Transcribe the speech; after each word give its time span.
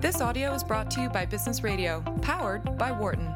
This 0.00 0.22
audio 0.22 0.54
is 0.54 0.64
brought 0.64 0.90
to 0.92 1.02
you 1.02 1.10
by 1.10 1.26
Business 1.26 1.62
Radio, 1.62 2.00
powered 2.22 2.78
by 2.78 2.90
Wharton. 2.90 3.34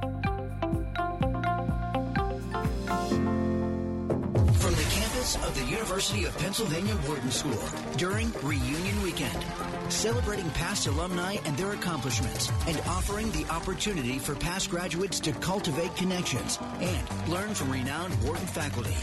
From 4.55 4.73
the 4.73 4.87
campus 4.89 5.37
of 5.47 5.55
the 5.55 5.67
University 5.71 6.25
of 6.25 6.35
Pennsylvania 6.39 6.95
Wharton 7.07 7.31
School 7.31 7.63
during 7.99 8.33
Reunion 8.43 9.03
Weekend, 9.03 9.45
celebrating 9.91 10.49
past 10.53 10.87
alumni 10.87 11.37
and 11.45 11.55
their 11.59 11.73
accomplishments 11.73 12.51
and 12.67 12.81
offering 12.87 13.31
the 13.33 13.45
opportunity 13.53 14.19
for 14.19 14.35
past 14.35 14.71
graduates 14.71 15.21
to 15.21 15.33
cultivate 15.33 15.95
connections 15.97 16.59
and 16.81 17.29
learn 17.29 17.53
from 17.53 17.71
renowned 17.71 18.15
Wharton 18.25 18.47
faculty. 18.47 18.97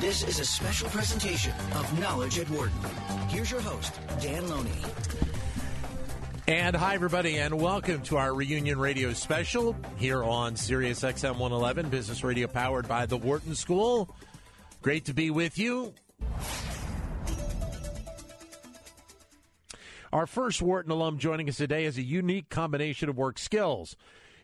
This 0.00 0.24
is 0.24 0.40
a 0.40 0.44
special 0.44 0.88
presentation 0.88 1.52
of 1.76 1.96
Knowledge 2.00 2.40
at 2.40 2.50
Wharton. 2.50 2.76
Here's 3.28 3.52
your 3.52 3.60
host, 3.60 4.00
Dan 4.20 4.48
Loney. 4.48 4.72
And 6.46 6.76
hi, 6.76 6.94
everybody, 6.94 7.38
and 7.38 7.58
welcome 7.58 8.02
to 8.02 8.18
our 8.18 8.34
reunion 8.34 8.78
radio 8.78 9.14
special 9.14 9.74
here 9.96 10.22
on 10.22 10.56
Sirius 10.56 11.00
XM 11.00 11.38
111, 11.38 11.88
business 11.88 12.22
radio 12.22 12.46
powered 12.46 12.86
by 12.86 13.06
the 13.06 13.16
Wharton 13.16 13.54
School. 13.54 14.14
Great 14.82 15.06
to 15.06 15.14
be 15.14 15.30
with 15.30 15.56
you. 15.56 15.94
Our 20.12 20.26
first 20.26 20.60
Wharton 20.60 20.92
alum 20.92 21.16
joining 21.16 21.48
us 21.48 21.56
today 21.56 21.84
has 21.84 21.96
a 21.96 22.02
unique 22.02 22.50
combination 22.50 23.08
of 23.08 23.16
work 23.16 23.38
skills. 23.38 23.96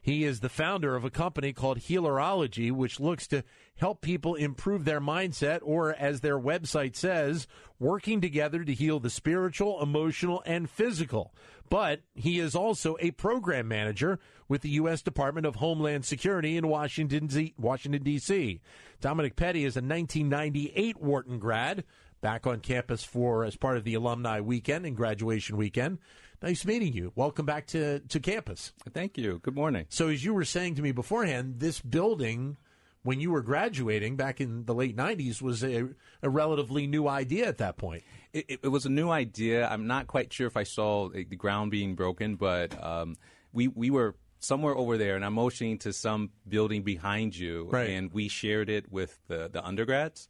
He 0.02 0.24
is 0.24 0.40
the 0.40 0.48
founder 0.48 0.96
of 0.96 1.04
a 1.04 1.10
company 1.10 1.52
called 1.52 1.78
Healerology, 1.78 2.72
which 2.72 3.00
looks 3.00 3.26
to 3.28 3.44
help 3.76 4.00
people 4.00 4.34
improve 4.34 4.84
their 4.84 5.00
mindset, 5.00 5.60
or 5.62 5.94
as 5.94 6.20
their 6.20 6.38
website 6.38 6.96
says, 6.96 7.46
working 7.78 8.20
together 8.20 8.64
to 8.64 8.72
heal 8.74 8.98
the 8.98 9.10
spiritual, 9.10 9.82
emotional, 9.82 10.42
and 10.46 10.70
physical. 10.70 11.34
But 11.68 12.00
he 12.14 12.40
is 12.40 12.54
also 12.54 12.96
a 13.00 13.12
program 13.12 13.68
manager 13.68 14.18
with 14.48 14.62
the 14.62 14.70
U.S. 14.70 15.02
Department 15.02 15.46
of 15.46 15.56
Homeland 15.56 16.04
Security 16.04 16.56
in 16.56 16.66
Washington, 16.66 17.52
Washington 17.58 18.02
D.C. 18.02 18.60
Dominic 19.00 19.36
Petty 19.36 19.64
is 19.64 19.76
a 19.76 19.80
1998 19.80 21.00
Wharton 21.00 21.38
grad 21.38 21.84
back 22.20 22.46
on 22.46 22.60
campus 22.60 23.04
for 23.04 23.44
as 23.44 23.56
part 23.56 23.76
of 23.76 23.84
the 23.84 23.94
alumni 23.94 24.40
weekend 24.40 24.84
and 24.84 24.96
graduation 24.96 25.56
weekend. 25.56 25.98
Nice 26.42 26.64
meeting 26.64 26.94
you. 26.94 27.12
Welcome 27.14 27.44
back 27.44 27.66
to, 27.68 28.00
to 28.00 28.18
campus. 28.18 28.72
Thank 28.94 29.18
you. 29.18 29.40
Good 29.42 29.54
morning. 29.54 29.84
So, 29.90 30.08
as 30.08 30.24
you 30.24 30.32
were 30.32 30.46
saying 30.46 30.76
to 30.76 30.82
me 30.82 30.90
beforehand, 30.90 31.56
this 31.58 31.80
building, 31.80 32.56
when 33.02 33.20
you 33.20 33.30
were 33.30 33.42
graduating 33.42 34.16
back 34.16 34.40
in 34.40 34.64
the 34.64 34.72
late 34.72 34.96
90s, 34.96 35.42
was 35.42 35.62
a, 35.62 35.90
a 36.22 36.30
relatively 36.30 36.86
new 36.86 37.06
idea 37.06 37.46
at 37.46 37.58
that 37.58 37.76
point. 37.76 38.04
It, 38.32 38.46
it, 38.48 38.60
it, 38.62 38.68
was 38.68 38.86
a 38.86 38.88
new 38.88 39.10
idea. 39.10 39.68
I'm 39.68 39.86
not 39.86 40.06
quite 40.06 40.32
sure 40.32 40.46
if 40.46 40.56
I 40.56 40.62
saw 40.62 41.10
the 41.10 41.24
ground 41.24 41.72
being 41.72 41.94
broken, 41.94 42.36
but 42.36 42.82
um, 42.82 43.16
we, 43.52 43.68
we 43.68 43.90
were 43.90 44.16
somewhere 44.38 44.74
over 44.74 44.96
there, 44.96 45.16
and 45.16 45.26
I'm 45.26 45.34
motioning 45.34 45.76
to 45.80 45.92
some 45.92 46.30
building 46.48 46.84
behind 46.84 47.36
you, 47.36 47.68
right. 47.70 47.90
and 47.90 48.10
we 48.14 48.28
shared 48.28 48.70
it 48.70 48.90
with 48.90 49.18
the, 49.28 49.50
the 49.52 49.62
undergrads. 49.62 50.26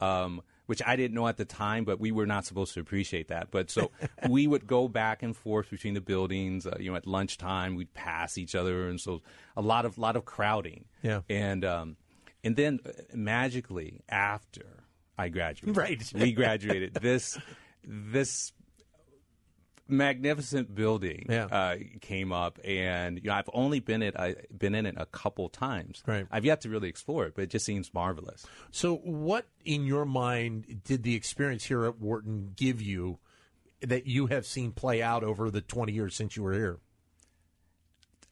Um, 0.00 0.42
which 0.72 0.80
I 0.86 0.96
didn't 0.96 1.14
know 1.14 1.28
at 1.28 1.36
the 1.36 1.44
time, 1.44 1.84
but 1.84 2.00
we 2.00 2.12
were 2.12 2.24
not 2.24 2.46
supposed 2.46 2.72
to 2.72 2.80
appreciate 2.80 3.28
that. 3.28 3.50
But 3.50 3.70
so 3.70 3.90
we 4.30 4.46
would 4.46 4.66
go 4.66 4.88
back 4.88 5.22
and 5.22 5.36
forth 5.36 5.68
between 5.68 5.92
the 5.92 6.00
buildings. 6.00 6.66
Uh, 6.66 6.78
you 6.80 6.90
know, 6.90 6.96
at 6.96 7.06
lunchtime 7.06 7.74
we'd 7.74 7.92
pass 7.92 8.38
each 8.38 8.54
other, 8.54 8.88
and 8.88 8.98
so 8.98 9.20
a 9.54 9.60
lot 9.60 9.84
of 9.84 9.98
lot 9.98 10.16
of 10.16 10.24
crowding. 10.24 10.86
Yeah, 11.02 11.20
and 11.28 11.62
um, 11.62 11.96
and 12.42 12.56
then 12.56 12.80
uh, 12.86 12.92
magically 13.12 14.00
after 14.08 14.84
I 15.18 15.28
graduated, 15.28 15.76
right, 15.76 16.12
we 16.14 16.32
graduated. 16.32 16.94
this 16.94 17.38
this 17.84 18.52
magnificent 19.92 20.74
building 20.74 21.26
yeah. 21.28 21.44
uh, 21.44 21.76
came 22.00 22.32
up, 22.32 22.58
and 22.64 23.18
you 23.22 23.28
know 23.28 23.34
I've 23.34 23.50
only 23.52 23.78
been 23.78 24.02
it 24.02 24.16
I 24.16 24.34
been 24.56 24.74
in 24.74 24.86
it 24.86 24.94
a 24.98 25.06
couple 25.06 25.48
times. 25.48 26.02
Right. 26.06 26.26
I've 26.30 26.44
yet 26.44 26.62
to 26.62 26.68
really 26.68 26.88
explore 26.88 27.26
it, 27.26 27.34
but 27.34 27.42
it 27.42 27.50
just 27.50 27.64
seems 27.64 27.92
marvelous. 27.94 28.46
So, 28.70 28.96
what 28.96 29.46
in 29.64 29.86
your 29.86 30.04
mind 30.04 30.82
did 30.84 31.02
the 31.02 31.14
experience 31.14 31.64
here 31.64 31.84
at 31.84 31.98
Wharton 32.00 32.52
give 32.56 32.82
you 32.82 33.18
that 33.82 34.06
you 34.06 34.26
have 34.26 34.46
seen 34.46 34.72
play 34.72 35.02
out 35.02 35.22
over 35.22 35.50
the 35.50 35.60
twenty 35.60 35.92
years 35.92 36.14
since 36.14 36.36
you 36.36 36.42
were 36.42 36.54
here? 36.54 36.78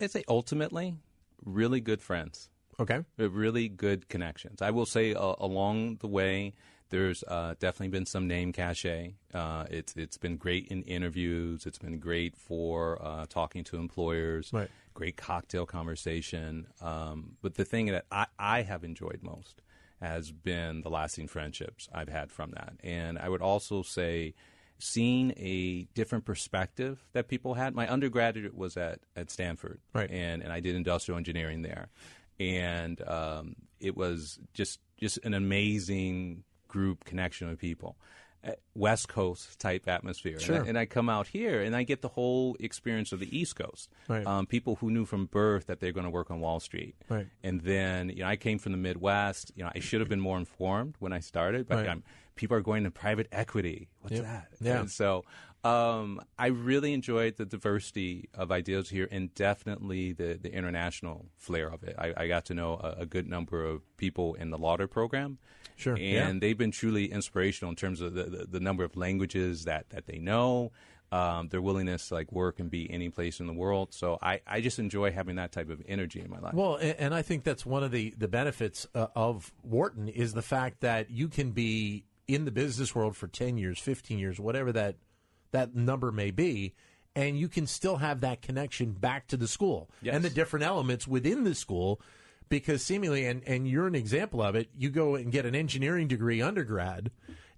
I'd 0.00 0.10
say 0.10 0.24
ultimately, 0.28 0.96
really 1.44 1.80
good 1.80 2.00
friends. 2.00 2.48
Okay, 2.80 3.04
really 3.18 3.68
good 3.68 4.08
connections. 4.08 4.62
I 4.62 4.70
will 4.70 4.86
say 4.86 5.12
uh, 5.12 5.34
along 5.38 5.96
the 5.96 6.08
way 6.08 6.54
there's 6.90 7.24
uh, 7.26 7.54
definitely 7.58 7.88
been 7.88 8.06
some 8.06 8.28
name 8.28 8.52
cachet. 8.52 9.14
Uh, 9.32 9.64
it's 9.70 9.94
it's 9.96 10.18
been 10.18 10.36
great 10.36 10.66
in 10.68 10.82
interviews. 10.82 11.66
It's 11.66 11.78
been 11.78 11.98
great 11.98 12.36
for 12.36 12.98
uh, 13.00 13.26
talking 13.28 13.64
to 13.64 13.76
employers. 13.76 14.50
Right. 14.52 14.68
Great 14.92 15.16
cocktail 15.16 15.66
conversation. 15.66 16.66
Um, 16.80 17.36
but 17.42 17.54
the 17.54 17.64
thing 17.64 17.86
that 17.86 18.04
I, 18.10 18.26
I 18.38 18.62
have 18.62 18.84
enjoyed 18.84 19.20
most 19.22 19.62
has 20.00 20.32
been 20.32 20.82
the 20.82 20.90
lasting 20.90 21.28
friendships 21.28 21.88
I've 21.92 22.08
had 22.08 22.32
from 22.32 22.52
that. 22.52 22.74
And 22.82 23.18
I 23.18 23.28
would 23.28 23.42
also 23.42 23.82
say 23.82 24.34
seeing 24.78 25.32
a 25.36 25.86
different 25.94 26.24
perspective 26.24 27.04
that 27.12 27.28
people 27.28 27.54
had. 27.54 27.74
My 27.74 27.86
undergraduate 27.86 28.56
was 28.56 28.76
at, 28.76 29.00
at 29.14 29.30
Stanford, 29.30 29.80
right. 29.94 30.10
and, 30.10 30.42
and 30.42 30.52
I 30.52 30.60
did 30.60 30.74
industrial 30.74 31.18
engineering 31.18 31.62
there. 31.62 31.88
And 32.38 33.00
um, 33.06 33.56
it 33.78 33.96
was 33.96 34.38
just 34.54 34.80
just 34.96 35.18
an 35.24 35.34
amazing 35.34 36.44
group 36.70 37.04
connection 37.04 37.48
with 37.48 37.58
people. 37.58 37.96
Uh, 38.42 38.52
West 38.74 39.06
Coast 39.06 39.58
type 39.60 39.86
atmosphere. 39.86 40.40
Sure. 40.40 40.54
And, 40.56 40.64
I, 40.64 40.68
and, 40.68 40.78
I, 40.78 40.86
come 40.86 41.10
out 41.10 41.26
here 41.26 41.60
and 41.60 41.76
I 41.76 41.82
get 41.82 42.00
the 42.00 42.08
whole 42.08 42.56
experience 42.58 43.12
of 43.12 43.20
the 43.20 43.38
East 43.38 43.54
Coast. 43.54 43.90
Right. 44.08 44.26
Um, 44.26 44.46
people 44.46 44.76
who 44.76 44.90
knew 44.90 45.04
from 45.04 45.26
birth 45.26 45.66
that 45.66 45.80
they're 45.80 45.92
going 45.92 46.04
to 46.04 46.10
work 46.10 46.30
on 46.30 46.40
Wall 46.40 46.58
Street. 46.58 46.94
Right. 47.10 47.26
And 47.42 47.60
then, 47.60 48.08
you 48.08 48.20
know, 48.20 48.28
I 48.28 48.36
came 48.36 48.58
from 48.58 48.72
the 48.72 48.78
Midwest. 48.78 49.52
You 49.56 49.64
know, 49.64 49.70
I 49.74 49.80
should 49.80 50.00
have 50.00 50.08
been 50.08 50.20
more 50.20 50.38
informed 50.38 50.94
when 51.00 51.12
I 51.12 51.20
started, 51.20 51.68
but 51.68 51.86
right. 51.86 51.98
people 52.34 52.56
are 52.56 52.62
going 52.62 52.84
to 52.84 52.90
private 52.90 53.28
equity. 53.30 53.90
What's 54.00 54.16
yep. 54.16 54.24
that? 54.24 54.48
Yeah. 54.58 54.80
And 54.80 54.90
so 54.90 55.26
um, 55.62 56.20
I 56.38 56.46
really 56.46 56.94
enjoyed 56.94 57.36
the 57.36 57.44
diversity 57.44 58.30
of 58.34 58.50
ideas 58.50 58.88
here 58.88 59.06
and 59.10 59.34
definitely 59.34 60.12
the, 60.12 60.38
the 60.40 60.52
international 60.52 61.26
flair 61.36 61.68
of 61.68 61.82
it. 61.82 61.96
I, 61.98 62.14
I 62.16 62.28
got 62.28 62.46
to 62.46 62.54
know 62.54 62.80
a, 62.82 63.02
a, 63.02 63.06
good 63.06 63.28
number 63.28 63.64
of 63.64 63.82
people 63.98 64.34
in 64.34 64.50
the 64.50 64.56
Lauder 64.56 64.86
program. 64.86 65.38
Sure. 65.76 65.94
And 65.94 66.02
yeah. 66.02 66.32
they've 66.38 66.56
been 66.56 66.70
truly 66.70 67.12
inspirational 67.12 67.70
in 67.70 67.76
terms 67.76 68.00
of 68.00 68.14
the, 68.14 68.24
the, 68.24 68.46
the 68.46 68.60
number 68.60 68.84
of 68.84 68.96
languages 68.96 69.64
that, 69.64 69.90
that 69.90 70.06
they 70.06 70.18
know, 70.18 70.72
um, 71.12 71.48
their 71.48 71.60
willingness 71.60 72.08
to 72.08 72.14
like 72.14 72.32
work 72.32 72.58
and 72.58 72.70
be 72.70 72.90
any 72.90 73.10
place 73.10 73.38
in 73.38 73.46
the 73.46 73.52
world. 73.52 73.92
So 73.92 74.18
I, 74.22 74.40
I 74.46 74.62
just 74.62 74.78
enjoy 74.78 75.10
having 75.10 75.36
that 75.36 75.52
type 75.52 75.68
of 75.68 75.82
energy 75.86 76.20
in 76.20 76.30
my 76.30 76.38
life. 76.38 76.54
Well, 76.54 76.76
and, 76.76 76.96
and 76.98 77.14
I 77.14 77.20
think 77.20 77.44
that's 77.44 77.66
one 77.66 77.82
of 77.82 77.90
the, 77.90 78.14
the 78.16 78.28
benefits 78.28 78.86
uh, 78.94 79.08
of 79.14 79.52
Wharton 79.62 80.08
is 80.08 80.32
the 80.32 80.42
fact 80.42 80.80
that 80.80 81.10
you 81.10 81.28
can 81.28 81.50
be 81.50 82.04
in 82.26 82.46
the 82.46 82.50
business 82.50 82.94
world 82.94 83.14
for 83.14 83.26
10 83.26 83.58
years, 83.58 83.78
15 83.78 84.18
years, 84.18 84.40
whatever 84.40 84.72
that 84.72 84.96
that 85.52 85.74
number 85.74 86.12
may 86.12 86.30
be, 86.30 86.74
and 87.14 87.38
you 87.38 87.48
can 87.48 87.66
still 87.66 87.96
have 87.96 88.20
that 88.20 88.42
connection 88.42 88.92
back 88.92 89.26
to 89.28 89.36
the 89.36 89.48
school 89.48 89.90
yes. 90.02 90.14
and 90.14 90.24
the 90.24 90.30
different 90.30 90.64
elements 90.64 91.06
within 91.06 91.44
the 91.44 91.54
school 91.54 92.00
because 92.48 92.82
seemingly 92.82 93.26
and, 93.26 93.42
and 93.46 93.68
you're 93.68 93.86
an 93.86 93.94
example 93.94 94.42
of 94.42 94.54
it 94.54 94.68
you 94.76 94.90
go 94.90 95.14
and 95.14 95.32
get 95.32 95.46
an 95.46 95.54
engineering 95.54 96.08
degree 96.08 96.42
undergrad 96.42 97.10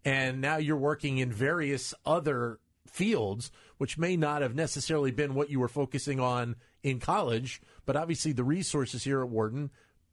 and 0.04 0.40
now 0.40 0.56
you're 0.56 0.76
working 0.76 1.18
in 1.18 1.32
various 1.32 1.94
other 2.04 2.58
fields 2.86 3.50
which 3.78 3.98
may 3.98 4.16
not 4.16 4.42
have 4.42 4.54
necessarily 4.54 5.10
been 5.10 5.34
what 5.34 5.50
you 5.50 5.58
were 5.60 5.68
focusing 5.68 6.20
on 6.20 6.56
in 6.82 6.98
college 6.98 7.60
but 7.86 7.96
obviously 7.96 8.32
the 8.32 8.44
resources 8.44 9.04
here 9.04 9.22
at 9.22 9.28
Wharton 9.28 9.70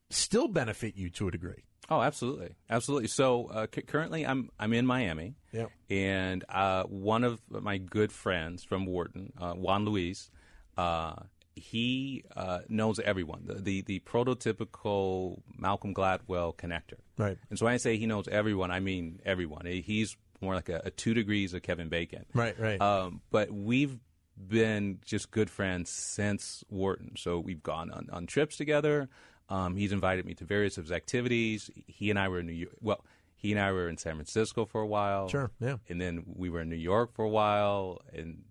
still 0.10 0.48
benefit 0.48 0.96
you 0.96 1.10
to 1.10 1.28
a 1.28 1.32
degree 1.32 1.64
Oh, 1.90 2.02
absolutely, 2.02 2.56
absolutely. 2.70 3.08
So 3.08 3.48
uh, 3.48 3.68
c- 3.74 3.82
currently, 3.82 4.26
I'm 4.26 4.50
I'm 4.60 4.74
in 4.74 4.86
Miami, 4.86 5.36
yeah. 5.52 5.68
and 5.90 6.44
uh, 6.48 6.84
one 6.84 7.24
of 7.24 7.42
my 7.50 7.78
good 7.78 8.12
friends 8.12 8.64
from 8.64 8.86
Wharton, 8.86 9.34
uh, 9.40 9.54
Juan 9.54 9.86
Luis, 9.86 10.30
uh, 10.78 11.16
he 11.56 12.24
uh, 12.36 12.60
knows 12.70 13.00
everyone. 13.00 13.44
The, 13.46 13.56
the, 13.56 13.82
the 13.82 14.00
prototypical 14.00 15.42
Malcolm 15.58 15.94
Gladwell 15.94 16.56
connector, 16.56 17.00
right? 17.18 17.38
And 17.50 17.58
so 17.58 17.66
when 17.66 17.74
I 17.74 17.78
say 17.78 17.98
he 17.98 18.06
knows 18.06 18.28
everyone, 18.28 18.72
I 18.72 18.80
mean 18.80 19.20
everyone. 19.26 19.66
He's 19.66 20.16
more 20.42 20.56
like 20.56 20.70
a, 20.70 20.82
a 20.86 20.92
two 20.92 21.14
degrees 21.14 21.54
of 21.54 21.62
Kevin 21.62 21.90
Bacon, 21.90 22.26
right? 22.34 22.58
Right. 22.60 22.80
Um, 22.82 23.22
but 23.30 23.52
we've 23.52 23.98
been 24.38 25.00
just 25.06 25.32
good 25.32 25.50
friends 25.50 25.90
since 25.90 26.64
Wharton. 26.70 27.16
So 27.18 27.40
we've 27.40 27.62
gone 27.62 27.92
on, 27.92 28.08
on 28.12 28.26
trips 28.26 28.56
together. 28.56 29.10
Um, 29.50 29.76
he's 29.76 29.92
invited 29.92 30.26
me 30.26 30.34
to 30.36 30.46
various 30.46 30.78
of 30.78 30.86
his 30.86 30.92
activities. 30.92 31.70
He 31.88 32.10
and 32.10 32.20
I 32.20 32.28
were 32.28 32.40
in 32.40 32.46
New 32.46 32.54
York. 32.54 32.76
Well, 32.82 33.04
he 33.36 33.52
and 33.52 33.60
I 33.60 33.72
were 33.72 33.90
in 33.90 33.98
San 33.98 34.16
Francisco 34.16 34.66
for 34.66 34.82
a 34.82 34.88
while. 34.88 35.28
Sure, 35.30 35.50
yeah. 35.60 35.78
And 35.88 36.00
then 36.00 36.24
we 36.36 36.50
were 36.50 36.62
in 36.62 36.70
New 36.70 36.76
York 36.76 37.14
for 37.14 37.24
a 37.26 37.30
while, 37.30 38.02
and 38.14 38.44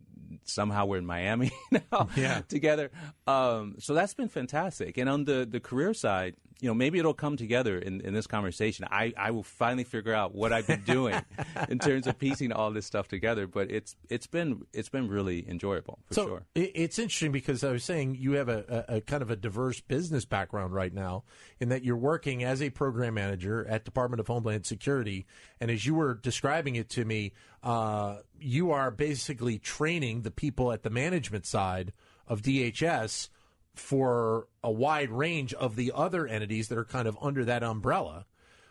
somehow 0.44 0.86
we're 0.86 0.98
in 0.98 1.06
Miami 1.06 1.50
now 1.92 2.08
Yeah. 2.16 2.40
together. 2.48 2.90
Um, 3.26 3.76
so 3.78 3.94
that's 3.94 4.14
been 4.14 4.28
fantastic. 4.28 4.96
And 4.98 5.08
on 5.08 5.24
the, 5.24 5.46
the 5.48 5.60
career 5.60 5.94
side, 5.94 6.34
you 6.60 6.68
know, 6.68 6.74
maybe 6.74 6.98
it'll 6.98 7.14
come 7.14 7.36
together 7.36 7.78
in, 7.78 8.00
in 8.00 8.14
this 8.14 8.26
conversation. 8.26 8.84
I, 8.90 9.12
I 9.16 9.30
will 9.30 9.44
finally 9.44 9.84
figure 9.84 10.12
out 10.12 10.34
what 10.34 10.52
I've 10.52 10.66
been 10.66 10.82
doing 10.82 11.14
in 11.68 11.78
terms 11.78 12.06
of 12.06 12.18
piecing 12.18 12.52
all 12.52 12.72
this 12.72 12.84
stuff 12.84 13.06
together. 13.06 13.46
But 13.46 13.70
it's 13.70 13.94
it's 14.08 14.26
been 14.26 14.62
it's 14.72 14.88
been 14.88 15.08
really 15.08 15.48
enjoyable 15.48 16.00
for 16.06 16.14
so 16.14 16.26
sure. 16.26 16.46
it's 16.54 16.98
interesting 16.98 17.30
because 17.30 17.62
I 17.62 17.70
was 17.70 17.84
saying 17.84 18.16
you 18.16 18.32
have 18.32 18.48
a, 18.48 18.84
a, 18.88 18.96
a 18.96 19.00
kind 19.00 19.22
of 19.22 19.30
a 19.30 19.36
diverse 19.36 19.80
business 19.80 20.24
background 20.24 20.74
right 20.74 20.92
now 20.92 21.24
in 21.60 21.68
that 21.68 21.84
you're 21.84 21.96
working 21.96 22.42
as 22.42 22.60
a 22.60 22.70
program 22.70 23.14
manager 23.14 23.64
at 23.68 23.84
Department 23.84 24.18
of 24.18 24.26
Homeland 24.26 24.66
Security, 24.66 25.26
and 25.60 25.70
as 25.70 25.86
you 25.86 25.94
were 25.94 26.14
describing 26.14 26.74
it 26.74 26.88
to 26.90 27.04
me, 27.04 27.32
uh, 27.62 28.16
you 28.40 28.72
are 28.72 28.90
basically 28.90 29.58
training 29.58 30.22
the 30.22 30.30
people 30.30 30.72
at 30.72 30.82
the 30.82 30.90
management 30.90 31.46
side 31.46 31.92
of 32.26 32.42
DHS 32.42 33.28
for 33.78 34.48
a 34.62 34.70
wide 34.70 35.10
range 35.10 35.54
of 35.54 35.76
the 35.76 35.92
other 35.94 36.26
entities 36.26 36.68
that 36.68 36.78
are 36.78 36.84
kind 36.84 37.08
of 37.08 37.16
under 37.20 37.44
that 37.44 37.62
umbrella. 37.62 38.26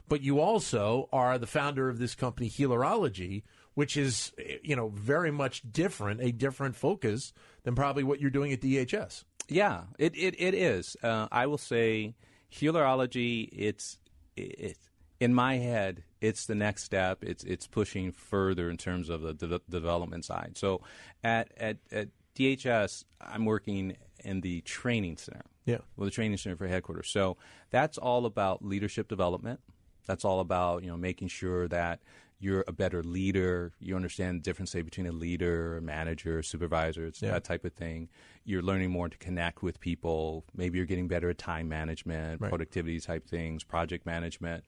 But 0.07 0.21
you 0.21 0.39
also 0.39 1.09
are 1.11 1.37
the 1.37 1.47
founder 1.47 1.89
of 1.89 1.99
this 1.99 2.15
company, 2.15 2.49
Healerology, 2.49 3.43
which 3.73 3.97
is, 3.97 4.31
you 4.63 4.75
know, 4.75 4.89
very 4.89 5.31
much 5.31 5.61
different, 5.71 6.21
a 6.21 6.31
different 6.31 6.75
focus 6.75 7.33
than 7.63 7.75
probably 7.75 8.03
what 8.03 8.19
you're 8.19 8.29
doing 8.29 8.51
at 8.53 8.61
DHS. 8.61 9.23
Yeah, 9.49 9.83
it 9.97 10.15
it, 10.15 10.35
it 10.39 10.53
is. 10.53 10.95
Uh, 11.01 11.27
I 11.31 11.47
will 11.47 11.57
say, 11.57 12.15
healerology. 12.51 13.49
It's 13.51 13.97
it, 14.35 14.77
in 15.19 15.33
my 15.33 15.57
head. 15.57 16.03
It's 16.19 16.45
the 16.45 16.55
next 16.55 16.83
step. 16.83 17.23
It's 17.23 17.43
it's 17.43 17.67
pushing 17.67 18.11
further 18.11 18.69
in 18.69 18.77
terms 18.77 19.09
of 19.09 19.21
the, 19.21 19.33
de- 19.33 19.61
development 19.69 20.25
side. 20.25 20.57
So, 20.57 20.81
at, 21.23 21.51
at 21.57 21.77
at 21.91 22.09
DHS, 22.35 23.03
I'm 23.21 23.45
working 23.45 23.95
in 24.23 24.41
the 24.41 24.61
training 24.61 25.17
center. 25.17 25.45
Yeah. 25.65 25.79
Well, 25.95 26.05
the 26.05 26.11
training 26.11 26.37
center 26.37 26.55
for 26.55 26.67
headquarters. 26.67 27.09
So 27.09 27.37
that's 27.69 27.97
all 27.97 28.25
about 28.25 28.63
leadership 28.63 29.07
development. 29.07 29.59
That's 30.05 30.23
all 30.25 30.39
about 30.39 30.83
you 30.83 30.89
know 30.89 30.97
making 30.97 31.27
sure 31.29 31.67
that 31.67 31.99
you're 32.39 32.63
a 32.67 32.71
better 32.71 33.01
leader. 33.03 33.73
You 33.79 33.95
understand 33.95 34.39
the 34.39 34.43
difference 34.43 34.69
say 34.71 34.81
between 34.83 35.07
a 35.07 35.11
leader, 35.11 35.77
a 35.77 35.81
manager, 35.81 36.43
supervisor. 36.43 37.05
It's 37.07 37.21
Yeah. 37.21 37.31
that 37.31 37.43
type 37.43 37.65
of 37.65 37.73
thing. 37.73 38.09
You're 38.45 38.61
learning 38.61 38.91
more 38.91 39.09
to 39.09 39.17
connect 39.17 39.63
with 39.63 39.79
people. 39.79 40.45
Maybe 40.55 40.77
you're 40.77 40.85
getting 40.85 41.07
better 41.07 41.29
at 41.31 41.39
time 41.39 41.67
management, 41.67 42.39
Right. 42.39 42.49
productivity 42.49 42.99
type 42.99 43.25
things, 43.27 43.63
project 43.63 44.05
management. 44.05 44.63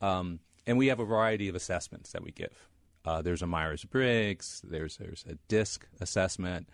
Um, 0.00 0.40
and 0.66 0.76
we 0.76 0.88
have 0.88 0.98
a 0.98 1.04
variety 1.04 1.48
of 1.48 1.54
assessments 1.54 2.10
that 2.12 2.22
we 2.22 2.32
give. 2.32 2.68
Uh, 3.04 3.22
there's 3.22 3.42
a 3.42 3.46
Myers 3.46 3.84
Briggs. 3.84 4.60
There's 4.64 4.96
there's 4.96 5.24
a 5.28 5.36
DISC 5.48 5.86
assessment. 6.00 6.68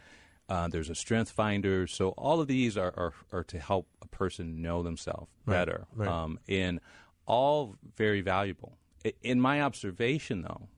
Uh, 0.51 0.67
there's 0.69 0.91
a 0.91 0.95
Strength 0.97 1.31
Finder. 1.31 1.87
So 1.87 2.11
all 2.11 2.41
of 2.41 2.49
these 2.49 2.77
are, 2.77 2.93
are, 2.97 3.13
are 3.33 3.45
to 3.45 3.59
help 3.59 3.87
a 4.03 4.09
person 4.09 4.61
know 4.61 4.83
themselves 4.83 5.31
better, 5.47 5.87
right. 5.95 6.09
Um, 6.09 6.41
and 6.49 6.81
all 7.25 7.77
very 7.97 8.21
valuable. 8.21 8.77
In 9.23 9.41
my 9.41 9.63
observation, 9.63 10.43
though, 10.43 10.69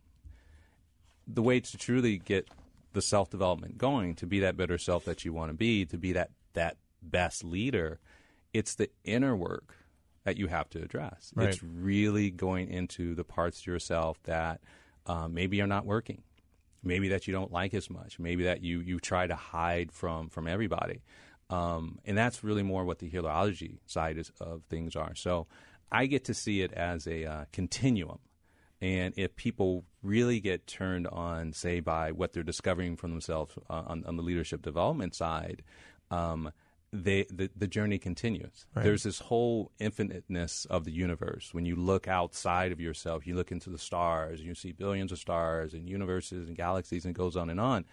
the 1.26 1.42
way 1.42 1.58
to 1.60 1.76
truly 1.78 2.18
get 2.18 2.48
the 2.92 3.02
self 3.02 3.30
development 3.30 3.78
going, 3.78 4.14
to 4.16 4.26
be 4.26 4.40
that 4.40 4.56
better 4.56 4.76
self 4.76 5.06
that 5.06 5.24
you 5.24 5.32
want 5.32 5.50
to 5.50 5.56
be, 5.56 5.86
to 5.86 5.96
be 5.96 6.12
that 6.12 6.30
that 6.52 6.76
best 7.02 7.42
leader, 7.42 7.98
it's 8.52 8.74
the 8.74 8.90
inner 9.04 9.34
work 9.34 9.76
that 10.24 10.36
you 10.36 10.48
have 10.48 10.68
to 10.70 10.82
address. 10.82 11.32
Right. 11.34 11.48
It's 11.48 11.62
really 11.62 12.30
going 12.30 12.68
into 12.68 13.14
the 13.14 13.24
parts 13.24 13.60
of 13.60 13.66
yourself 13.66 14.22
that 14.24 14.60
um, 15.06 15.34
maybe 15.34 15.60
are 15.60 15.66
not 15.66 15.84
working, 15.84 16.22
maybe 16.82 17.08
that 17.08 17.26
you 17.26 17.32
don't 17.32 17.52
like 17.52 17.74
as 17.74 17.90
much, 17.90 18.18
maybe 18.18 18.44
that 18.44 18.62
you 18.62 18.80
you 18.80 19.00
try 19.00 19.26
to 19.26 19.34
hide 19.34 19.92
from 19.92 20.28
from 20.28 20.46
everybody, 20.46 21.02
um, 21.50 21.98
and 22.04 22.16
that's 22.16 22.42
really 22.42 22.62
more 22.62 22.84
what 22.84 22.98
the 22.98 23.10
healerology 23.10 23.78
side 23.86 24.18
is, 24.18 24.32
of 24.40 24.62
things 24.68 24.96
are. 24.96 25.14
So 25.14 25.46
I 25.90 26.06
get 26.06 26.24
to 26.24 26.34
see 26.34 26.62
it 26.62 26.72
as 26.72 27.06
a 27.06 27.24
uh, 27.26 27.44
continuum. 27.52 28.18
And 28.80 29.14
if 29.16 29.36
people 29.36 29.84
really 30.02 30.40
get 30.40 30.66
turned 30.66 31.06
on, 31.06 31.52
say, 31.52 31.78
by 31.78 32.10
what 32.10 32.32
they're 32.32 32.42
discovering 32.42 32.96
from 32.96 33.10
themselves 33.10 33.54
uh, 33.70 33.84
on, 33.86 34.04
on 34.04 34.16
the 34.16 34.24
leadership 34.24 34.60
development 34.60 35.14
side, 35.14 35.62
um, 36.10 36.50
they, 36.92 37.24
the, 37.30 37.50
the 37.56 37.66
journey 37.66 37.98
continues. 37.98 38.66
There's 38.74 39.02
this 39.02 39.18
whole 39.18 39.72
infiniteness 39.78 40.66
of 40.66 40.84
the 40.84 40.92
universe. 40.92 41.54
When 41.54 41.64
you 41.64 41.74
look 41.74 42.06
outside 42.06 42.70
of 42.70 42.80
yourself, 42.80 43.26
you 43.26 43.34
look 43.34 43.50
into 43.50 43.70
the 43.70 43.78
stars, 43.78 44.40
and 44.40 44.48
you 44.48 44.54
see 44.54 44.72
billions 44.72 45.10
of 45.10 45.18
stars 45.18 45.72
and 45.72 45.88
universes 45.88 46.48
and 46.48 46.56
galaxies, 46.56 47.04
and 47.04 47.16
it 47.16 47.18
goes 47.18 47.36
on 47.36 47.48
and 47.48 47.58
on. 47.58 47.86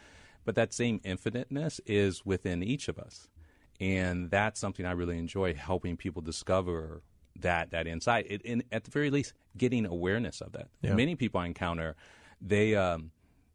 But 0.44 0.56
that 0.56 0.74
same 0.74 1.00
infiniteness 1.04 1.80
is 1.86 2.26
within 2.26 2.62
each 2.62 2.88
of 2.88 3.00
us. 3.00 3.30
And 3.80 4.30
that's 4.30 4.60
something 4.60 4.86
I 4.86 4.92
really 4.92 5.18
enjoy 5.18 5.54
helping 5.54 5.96
people 5.96 6.22
discover 6.22 7.02
that 7.40 7.72
that 7.72 7.88
insight. 7.88 8.26
It, 8.30 8.42
and 8.46 8.64
at 8.72 8.84
the 8.84 8.92
very 8.92 9.10
least, 9.10 9.34
getting 9.56 9.86
awareness 9.86 10.42
of 10.42 10.52
that. 10.52 10.68
Yeah. 10.82 10.96
Many 10.96 11.16
people 11.16 11.40
I 11.40 11.46
encounter, 11.46 11.96
they 12.42 12.76
um, 12.76 13.12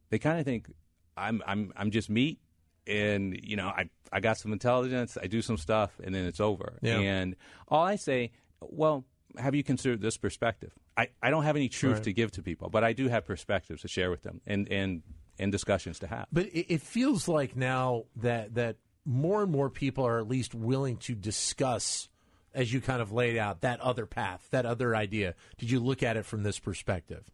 they 0.08 0.18
kind 0.18 0.38
of 0.38 0.46
think 0.46 0.72
I'm 1.16 1.42
I'm 1.46 1.72
I'm 1.76 1.90
just 1.90 2.08
meat, 2.08 2.38
and 2.86 3.38
you 3.42 3.56
know 3.56 3.68
I 3.68 3.88
I 4.12 4.20
got 4.20 4.38
some 4.38 4.52
intelligence, 4.52 5.18
I 5.20 5.26
do 5.26 5.42
some 5.42 5.56
stuff, 5.56 5.92
and 6.02 6.14
then 6.14 6.24
it's 6.24 6.40
over. 6.40 6.78
Yeah. 6.82 6.98
And 6.98 7.36
all 7.68 7.82
I 7.84 7.96
say, 7.96 8.30
well, 8.60 9.04
have 9.38 9.54
you 9.54 9.64
considered 9.64 10.00
this 10.00 10.16
perspective? 10.16 10.72
I, 10.96 11.08
I 11.20 11.30
don't 11.30 11.42
have 11.42 11.56
any 11.56 11.68
truth 11.68 11.94
Right. 11.94 12.04
to 12.04 12.12
give 12.12 12.30
to 12.32 12.42
people, 12.42 12.70
but 12.70 12.84
I 12.84 12.92
do 12.92 13.08
have 13.08 13.24
perspectives 13.26 13.82
to 13.82 13.88
share 13.88 14.10
with 14.10 14.22
them 14.22 14.40
and 14.46 14.68
and 14.70 15.02
and 15.38 15.50
discussions 15.50 15.98
to 16.00 16.06
have. 16.06 16.26
But 16.32 16.46
it, 16.46 16.74
it 16.74 16.82
feels 16.82 17.26
like 17.26 17.56
now 17.56 18.04
that 18.16 18.54
that 18.54 18.76
more 19.04 19.42
and 19.42 19.50
more 19.50 19.68
people 19.70 20.06
are 20.06 20.18
at 20.20 20.28
least 20.28 20.54
willing 20.54 20.96
to 20.98 21.14
discuss, 21.14 22.08
as 22.54 22.72
you 22.72 22.80
kind 22.80 23.02
of 23.02 23.10
laid 23.12 23.36
out, 23.36 23.62
that 23.62 23.80
other 23.80 24.06
path, 24.06 24.46
that 24.52 24.64
other 24.64 24.94
idea. 24.94 25.34
Did 25.58 25.70
you 25.70 25.80
look 25.80 26.02
at 26.04 26.16
it 26.16 26.24
from 26.24 26.42
this 26.44 26.58
perspective? 26.60 27.24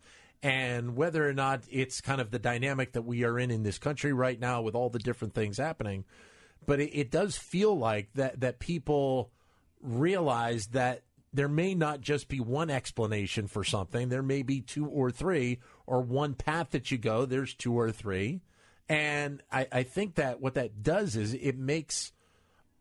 And 0.43 0.97
whether 0.97 1.29
or 1.29 1.35
not 1.35 1.65
it's 1.71 2.01
kind 2.01 2.21
of 2.21 2.31
the 2.31 2.39
dynamic 2.39 2.93
that 2.93 3.03
we 3.03 3.25
are 3.25 3.39
in 3.39 3.51
in 3.51 3.63
this 3.63 3.79
country 3.79 4.13
right 4.13 4.41
now 4.41 4.63
with 4.63 4.75
all 4.75 4.89
the 4.89 4.99
different 4.99 5.35
things 5.35 5.59
happening, 5.59 6.05
but 6.67 6.81
it, 6.81 6.97
it 6.99 7.11
does 7.11 7.37
feel 7.37 7.77
like 7.77 8.11
that 8.15 8.41
that 8.41 8.59
people 8.59 9.31
realize 9.83 10.69
that 10.69 11.03
there 11.33 11.49
may 11.49 11.75
not 11.75 12.01
just 12.01 12.29
be 12.29 12.41
one 12.41 12.71
explanation 12.71 13.47
for 13.47 13.63
something. 13.65 14.09
There 14.09 14.23
may 14.23 14.43
be 14.43 14.61
two 14.61 14.87
or 14.87 15.11
three, 15.11 15.61
or 15.87 16.01
one 16.01 16.35
path 16.35 16.71
that 16.71 16.91
you 16.91 16.99
go. 16.99 17.25
There's 17.25 17.55
two 17.55 17.79
or 17.79 17.93
three, 17.93 18.41
and 18.89 19.43
I, 19.53 19.67
I 19.71 19.83
think 19.85 20.17
that 20.17 20.41
what 20.41 20.55
that 20.55 20.83
does 20.83 21.17
is 21.17 21.35
it 21.35 21.57
makes 21.57 22.13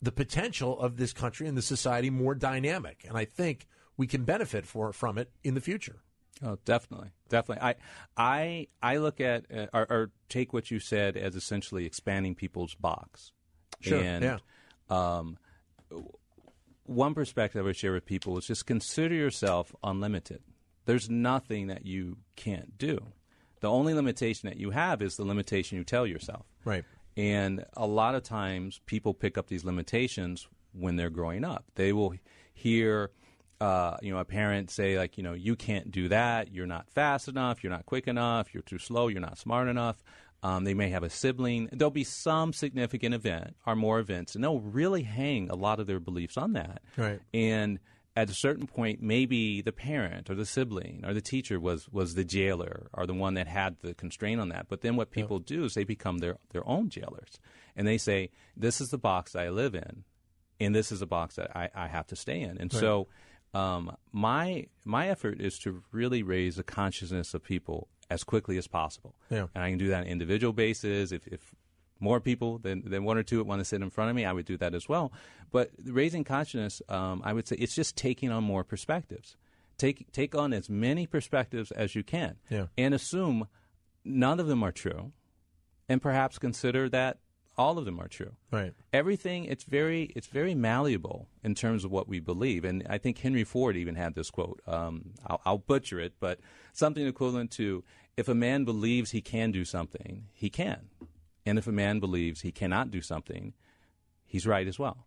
the 0.02 0.12
potential 0.12 0.80
of 0.80 0.98
this 0.98 1.14
country 1.14 1.48
and 1.48 1.58
the 1.58 1.62
society 1.62 2.10
more 2.10 2.36
dynamic, 2.36 3.06
and 3.08 3.18
I 3.18 3.26
think 3.26 3.68
we 3.98 4.08
can 4.08 4.24
benefit 4.24 4.66
for 4.66 4.94
from 4.94 5.18
it 5.18 5.30
in 5.44 5.54
the 5.56 5.62
future. 5.62 6.02
Oh, 6.42 6.58
definitely, 6.66 7.10
definitely. 7.30 7.64
I, 7.64 7.76
I, 8.18 8.68
I 8.82 8.98
look 8.98 9.22
at 9.22 9.46
uh, 9.56 9.68
or, 9.74 9.88
or 9.90 10.12
take 10.28 10.52
what 10.54 10.70
you 10.70 10.80
said 10.80 11.16
as 11.16 11.36
essentially 11.36 11.86
expanding 11.86 12.36
people's 12.36 12.76
box. 12.76 13.32
Sure, 13.80 14.00
And, 14.00 14.24
yeah. 14.24 14.38
Um, 14.90 15.38
one 16.84 17.14
perspective 17.14 17.64
I 17.64 17.66
would 17.66 17.76
share 17.76 17.94
with 17.94 18.06
people 18.06 18.38
is 18.38 18.48
just 18.48 18.66
consider 18.66 19.14
yourself 19.14 19.74
unlimited. 19.84 20.42
There's 20.86 21.10
nothing 21.10 21.68
that 21.68 21.86
you 21.86 22.18
can't 22.36 22.78
do. 22.78 23.14
The 23.62 23.70
only 23.70 23.94
limitation 23.94 24.50
that 24.50 24.58
you 24.58 24.72
have 24.72 25.02
is 25.02 25.16
the 25.16 25.24
limitation 25.24 25.78
you 25.78 25.84
tell 25.84 26.08
yourself. 26.08 26.46
Right. 26.66 26.84
And 27.16 27.66
a 27.78 27.86
lot 27.86 28.16
of 28.16 28.24
times 28.24 28.80
people 28.86 29.14
pick 29.14 29.38
up 29.38 29.48
these 29.48 29.64
limitations 29.64 30.48
when 30.72 30.96
they're 30.96 31.10
growing 31.10 31.44
up. 31.44 31.66
They 31.76 31.94
will 31.94 32.16
hear, 32.54 33.12
uh, 33.62 33.98
you 34.02 34.14
know, 34.14 34.20
a 34.20 34.26
parent 34.26 34.72
say, 34.72 34.98
like, 34.98 35.18
you 35.18 35.24
know, 35.24 35.34
you 35.34 35.56
can't 35.56 35.92
do 35.92 36.10
that. 36.10 36.54
You're 36.54 36.68
not 36.68 36.90
fast 36.90 37.28
enough. 37.28 37.64
You're 37.64 37.72
not 37.72 37.86
quick 37.86 38.08
enough. 38.08 38.54
You're 38.54 38.64
too 38.64 38.80
slow. 38.80 39.08
You're 39.08 39.22
not 39.22 39.38
smart 39.38 39.68
enough. 39.68 40.02
Um, 40.42 40.64
they 40.64 40.74
may 40.74 40.90
have 40.90 41.04
a 41.04 41.10
sibling. 41.10 41.68
There'll 41.72 41.92
be 41.92 42.06
some 42.06 42.54
significant 42.54 43.14
event 43.14 43.58
or 43.66 43.76
more 43.76 44.00
events, 44.00 44.36
and 44.36 44.44
they'll 44.44 44.62
really 44.62 45.04
hang 45.04 45.50
a 45.50 45.56
lot 45.56 45.82
of 45.82 45.88
their 45.88 46.00
beliefs 46.00 46.38
on 46.38 46.54
that. 46.54 46.82
Right. 46.96 47.20
And 47.34 47.80
at 48.16 48.30
a 48.30 48.34
certain 48.34 48.68
point, 48.68 49.02
maybe 49.02 49.62
the 49.62 49.72
parent 49.72 50.30
or 50.30 50.36
the 50.36 50.46
sibling 50.46 51.04
or 51.06 51.14
the 51.14 51.22
teacher 51.22 51.60
was 51.60 51.90
was 51.90 52.16
the 52.16 52.24
jailer 52.24 52.88
or 52.94 53.06
the 53.06 53.14
one 53.14 53.34
that 53.34 53.48
had 53.48 53.78
the 53.82 53.94
constraint 53.94 54.40
on 54.40 54.50
that. 54.50 54.68
But 54.70 54.82
then 54.82 54.96
what 54.96 55.12
people 55.12 55.40
do 55.40 55.66
is 55.66 55.74
they 55.74 55.84
become 55.84 56.20
their 56.20 56.38
their 56.52 56.68
own 56.68 56.90
jailers, 56.90 57.40
and 57.76 57.86
they 57.88 57.98
say, 57.98 58.30
"This 58.56 58.80
is 58.80 58.90
the 58.90 58.98
box 58.98 59.36
I 59.36 59.50
live 59.50 59.76
in, 59.76 60.04
and 60.60 60.74
this 60.74 60.92
is 60.92 61.02
a 61.02 61.06
box 61.06 61.36
that 61.36 61.56
I, 61.56 61.70
I 61.76 61.88
have 61.88 62.08
to 62.08 62.16
stay 62.16 62.42
in." 62.42 62.58
And 62.58 62.72
so, 62.72 63.08
um, 63.54 63.96
my 64.12 64.68
my 64.86 65.08
effort 65.10 65.42
is 65.42 65.58
to 65.60 65.84
really 65.92 66.24
raise 66.24 66.56
the 66.58 66.64
consciousness 66.64 67.34
of 67.34 67.44
people 67.44 67.88
as 68.10 68.24
quickly 68.24 68.58
as 68.58 68.68
possible. 68.68 69.16
Yeah. 69.30 69.48
And 69.56 69.64
I 69.64 69.70
can 69.70 69.78
do 69.78 69.88
that 69.90 69.98
on 69.98 70.04
an 70.04 70.08
individual 70.10 70.54
basis. 70.54 71.12
If, 71.12 71.28
if 71.28 71.54
more 72.00 72.20
people 72.20 72.58
than, 72.60 72.90
than 72.90 73.04
one 73.04 73.18
or 73.18 73.24
two 73.24 73.44
want 73.44 73.60
to 73.60 73.66
sit 73.66 73.82
in 73.82 73.90
front 73.90 74.10
of 74.10 74.16
me, 74.16 74.26
I 74.26 74.34
would 74.34 74.46
do 74.46 74.58
that 74.58 74.74
as 74.74 74.88
well. 74.90 75.12
But 75.52 75.72
raising 75.84 76.24
consciousness, 76.24 76.82
um, 76.90 77.22
I 77.26 77.34
would 77.34 77.48
say 77.48 77.56
it's 77.58 77.76
just 77.76 77.96
taking 77.96 78.32
on 78.32 78.44
more 78.44 78.64
perspectives. 78.64 79.36
Take 79.78 80.12
take 80.12 80.36
on 80.36 80.54
as 80.54 80.70
many 80.70 81.08
perspectives 81.08 81.72
as 81.72 81.96
you 81.96 82.04
can, 82.04 82.36
Yeah. 82.50 82.68
and 82.78 82.94
assume 82.94 83.48
none 84.04 84.40
of 84.40 84.48
them 84.48 84.64
are 84.64 84.72
true, 84.74 85.12
and 85.88 86.02
perhaps 86.02 86.38
consider 86.38 86.90
that 86.90 87.20
all 87.60 87.78
of 87.78 87.86
them 87.86 88.00
are 88.00 88.08
true. 88.08 88.34
Right. 88.52 88.74
Everything 88.94 89.46
it's 89.46 89.66
very 89.66 90.04
it's 90.16 90.28
very 90.28 90.56
malleable 90.56 91.28
in 91.44 91.54
terms 91.54 91.84
of 91.86 91.92
what 91.92 92.08
we 92.08 92.20
believe, 92.20 92.64
and 92.66 92.84
I 92.90 92.98
think 92.98 93.18
Henry 93.20 93.44
Ford 93.44 93.76
even 93.78 93.96
had 93.96 94.16
this 94.16 94.32
quote. 94.32 94.62
Um, 94.66 95.12
I'll, 95.28 95.42
I'll 95.46 95.58
butcher 95.60 96.00
it, 96.00 96.14
but 96.20 96.40
something 96.74 97.06
equivalent 97.06 97.52
to 97.52 97.84
if 98.18 98.28
a 98.28 98.34
man 98.36 98.66
believes 98.66 99.12
he 99.12 99.22
can 99.22 99.52
do 99.52 99.64
something, 99.66 100.26
he 100.34 100.50
can. 100.50 100.90
And 101.46 101.58
if 101.58 101.68
a 101.68 101.72
man 101.72 102.00
believes 102.00 102.42
he 102.42 102.52
cannot 102.52 102.92
do 102.92 103.02
something, 103.02 103.54
he's 104.26 104.46
right 104.48 104.68
as 104.68 104.78
well. 104.80 105.06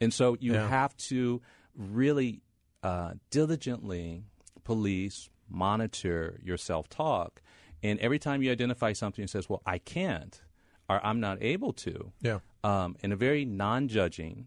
And 0.00 0.12
so 0.12 0.36
you 0.40 0.52
Yeah. 0.54 0.68
have 0.68 0.96
to 1.08 1.40
really 1.74 2.42
uh, 2.82 3.14
diligently 3.30 4.24
police, 4.64 5.28
monitor 5.48 6.38
your 6.42 6.56
self 6.56 6.88
talk. 6.88 7.42
And 7.82 7.98
every 8.00 8.18
time 8.18 8.42
you 8.42 8.50
identify 8.52 8.92
something 8.92 9.22
and 9.22 9.30
says, 9.30 9.48
well, 9.48 9.62
I 9.66 9.78
can't, 9.78 10.40
or 10.88 11.04
I'm 11.04 11.20
not 11.20 11.42
able 11.42 11.72
to, 11.72 12.12
Yeah. 12.22 12.40
um, 12.64 12.96
in 13.00 13.12
a 13.12 13.16
very 13.16 13.44
non 13.44 13.88
judging, 13.88 14.46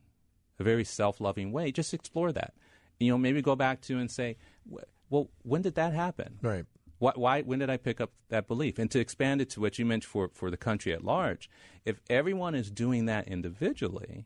a 0.59 0.63
very 0.63 0.83
self 0.83 1.19
loving 1.19 1.51
way, 1.51 1.71
just 1.71 1.93
explore 1.93 2.31
that. 2.31 2.53
You 2.99 3.11
know, 3.11 3.17
maybe 3.17 3.41
go 3.41 3.55
back 3.55 3.81
to 3.81 3.97
and 3.97 4.09
say, 4.11 4.37
well, 5.09 5.29
when 5.43 5.61
did 5.61 5.75
that 5.75 5.93
happen? 5.93 6.39
Right. 6.41 6.65
Why, 6.97 7.13
why, 7.15 7.41
when 7.43 7.59
did 7.59 7.69
I 7.69 7.77
pick 7.77 8.01
up 8.01 8.11
that 8.27 8.45
belief? 8.47 8.77
And 8.77 8.91
to 8.91 8.99
expand 8.99 9.39
it 9.39 9.49
to 9.51 9.61
what 9.61 9.79
you 9.79 9.85
mentioned 9.85 10.09
for, 10.11 10.29
for 10.33 10.51
the 10.51 10.57
country 10.57 10.91
at 10.91 11.03
large, 11.03 11.49
if 11.85 12.01
everyone 12.09 12.55
is 12.55 12.69
doing 12.69 13.05
that 13.05 13.25
individually, 13.29 14.25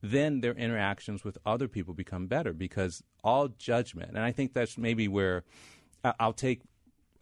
then 0.00 0.40
their 0.40 0.54
interactions 0.54 1.24
with 1.24 1.36
other 1.44 1.68
people 1.68 1.92
become 1.92 2.26
better 2.26 2.54
because 2.54 3.02
all 3.22 3.48
judgment, 3.48 4.10
and 4.10 4.20
I 4.20 4.32
think 4.32 4.54
that's 4.54 4.78
maybe 4.78 5.08
where 5.08 5.44
I'll 6.18 6.32
take 6.32 6.62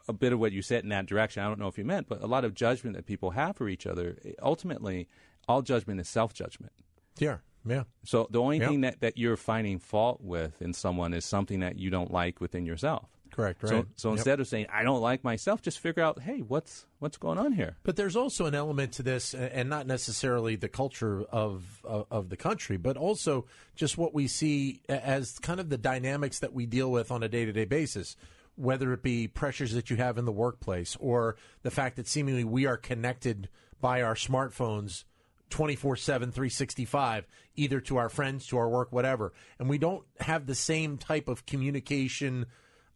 a 0.09 0.13
bit 0.13 0.33
of 0.33 0.39
what 0.41 0.53
you 0.53 0.63
said 0.63 0.83
in 0.83 0.91
that 0.91 1.07
direction. 1.07 1.43
I 1.43 1.49
don't 1.49 1.59
know 1.59 1.69
if 1.69 1.79
you 1.79 1.85
meant, 1.85 2.09
but 2.09 2.23
a 2.23 2.27
lot 2.27 2.45
of 2.45 2.55
judgment 2.55 2.97
that 2.97 3.07
people 3.07 3.31
have 3.31 3.57
for 3.57 3.69
each 3.69 3.87
other, 3.87 4.17
eh, 4.25 4.33
ultimately, 4.43 5.09
all 5.49 5.63
judgment 5.63 6.01
is 6.01 6.09
self 6.09 6.33
judgment. 6.35 6.73
Yeah. 7.19 7.39
Yeah. 7.67 7.85
So 8.05 8.27
the 8.31 8.41
only 8.41 8.59
Yep. 8.59 8.69
thing 8.69 8.81
that, 8.83 9.01
that 9.01 9.17
you're 9.17 9.37
finding 9.39 9.79
fault 9.79 10.21
with 10.21 10.61
in 10.61 10.75
someone 10.75 11.15
is 11.15 11.25
something 11.25 11.61
that 11.61 11.79
you 11.79 11.89
don't 11.91 12.13
like 12.13 12.41
within 12.41 12.67
yourself. 12.67 13.09
Correct. 13.31 13.63
Right. 13.65 13.71
So, 13.71 13.87
so 13.97 14.09
Yep. 14.11 14.17
instead 14.19 14.41
of 14.41 14.47
saying 14.47 14.67
I 14.71 14.83
don't 14.85 15.01
like 15.01 15.25
myself, 15.25 15.61
just 15.63 15.81
figure 15.81 16.03
out, 16.03 16.21
hey, 16.21 16.41
what's 16.41 16.87
what's 17.01 17.17
going 17.17 17.37
on 17.39 17.53
here? 17.53 17.77
But 17.83 17.97
there's 17.97 18.15
also 18.17 18.47
an 18.47 18.55
element 18.55 18.93
to 18.93 19.03
this, 19.03 19.35
and 19.35 19.69
not 19.69 19.87
necessarily 19.87 20.55
the 20.57 20.69
culture 20.69 21.23
of, 21.33 21.81
of 21.85 22.07
of 22.11 22.29
the 22.29 22.37
country, 22.37 22.77
but 22.77 22.97
also 22.97 23.47
just 23.75 23.99
what 23.99 24.15
we 24.15 24.29
see 24.29 24.83
as 24.89 25.39
kind 25.41 25.59
of 25.59 25.69
the 25.69 25.79
dynamics 25.79 26.39
that 26.41 26.53
we 26.53 26.67
deal 26.67 26.93
with 26.93 27.11
on 27.11 27.23
a 27.23 27.29
day 27.29 27.45
to 27.45 27.53
day 27.53 27.65
basis. 27.65 28.15
Whether 28.57 28.93
it 28.93 29.03
be 29.03 29.29
pressures 29.29 29.73
that 29.73 29.91
you 29.91 29.97
have 29.97 30.19
in 30.19 30.25
the 30.25 30.33
workplace, 30.33 30.97
or 31.01 31.37
the 31.63 31.71
fact 31.71 31.97
that 31.97 32.07
seemingly 32.07 32.45
we 32.45 32.67
are 32.67 32.77
connected 32.77 33.49
by 33.81 34.03
our 34.03 34.15
smartphones 34.15 35.05
24 35.51 35.97
7, 35.97 36.31
365, 36.31 37.27
either 37.57 37.81
to 37.81 37.97
our 37.97 38.09
friends, 38.09 38.47
to 38.47 38.57
our 38.57 38.69
work, 38.69 38.93
whatever. 38.93 39.33
And 39.59 39.69
we 39.69 39.79
don't 39.79 40.05
have 40.21 40.47
the 40.47 40.55
same 40.55 40.99
type 40.99 41.29
of 41.29 41.47
communication 41.47 42.47